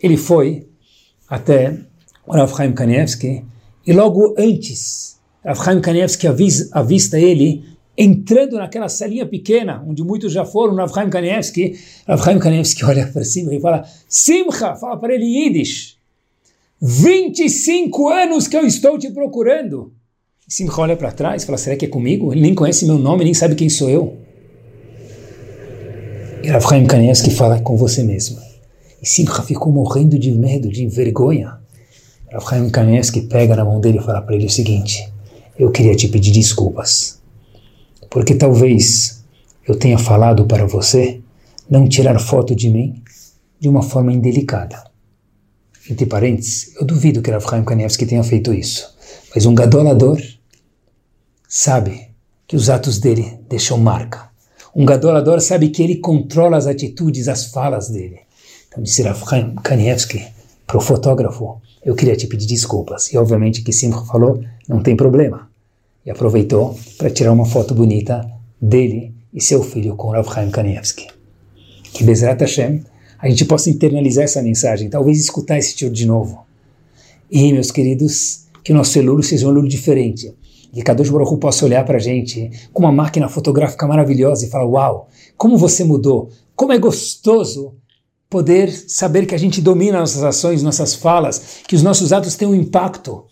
[0.03, 0.67] Ele foi
[1.29, 1.77] até
[2.27, 3.45] Rav Chaim Kanievski,
[3.87, 7.63] e logo antes, Rav Chaim Kanievski avisa, avista ele
[7.97, 13.07] entrando naquela salinha pequena, onde muitos já foram, Rav Chaim Kanievski, Rav Chaim Kanievski olha
[13.07, 15.98] para cima e fala, Simcha, fala para ele Yiddish,
[16.81, 19.91] 25 anos que eu estou te procurando.
[20.47, 22.31] Simcha olha para trás e fala: será que é comigo?
[22.31, 24.17] Ele nem conhece meu nome, nem sabe quem sou eu.
[26.41, 28.39] E Rav Chaim Kanievski fala com você mesmo.
[29.01, 31.59] E Simcha ficou morrendo de medo, de vergonha.
[32.31, 35.11] Rav Chaim Kanievski pega na mão dele e fala para ele o seguinte:
[35.57, 37.21] eu queria te pedir desculpas,
[38.09, 39.21] porque talvez
[39.67, 41.19] eu tenha falado para você
[41.69, 43.03] não tirar foto de mim
[43.59, 44.88] de uma forma indelicada
[45.89, 48.95] entre parênteses, eu duvido que Chaim Kanievski tenha feito isso,
[49.33, 50.19] mas um gadolador
[51.47, 52.09] sabe
[52.47, 54.29] que os atos dele deixam marca.
[54.75, 58.19] Um gadolador sabe que ele controla as atitudes, as falas dele.
[58.67, 60.25] Então disse Chaim Kanievski
[60.65, 63.11] para o fotógrafo, eu queria te pedir desculpas.
[63.11, 65.49] E obviamente que Simcha falou, não tem problema.
[66.05, 68.29] E aproveitou para tirar uma foto bonita
[68.61, 71.07] dele e seu filho com Chaim Kanievski.
[71.93, 72.83] Que Bezrat Hashem,
[73.21, 76.45] a gente possa internalizar essa mensagem, talvez escutar esse tio de novo.
[77.29, 80.33] E, meus queridos, que o nosso elulho seja um elulho diferente.
[80.73, 84.65] Que Kadosh Baruch possa olhar para a gente com uma máquina fotográfica maravilhosa e falar,
[84.65, 87.75] uau, como você mudou, como é gostoso
[88.29, 92.47] poder saber que a gente domina nossas ações, nossas falas, que os nossos atos têm
[92.47, 93.25] um impacto.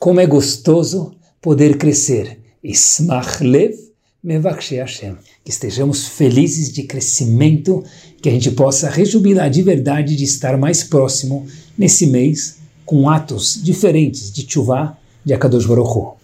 [0.00, 2.40] Como é gostoso poder crescer.
[2.62, 3.87] Ismach lev
[4.24, 5.16] Hashem.
[5.44, 7.84] Que estejamos felizes de crescimento,
[8.20, 11.46] que a gente possa rejubilar de verdade de estar mais próximo
[11.76, 16.16] nesse mês com atos diferentes de Tchuvah de Akadosh Baruch Hu.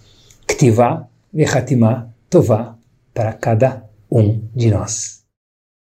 [0.47, 2.77] Ktivah vechatimah tová
[3.13, 5.14] para cada um de nós.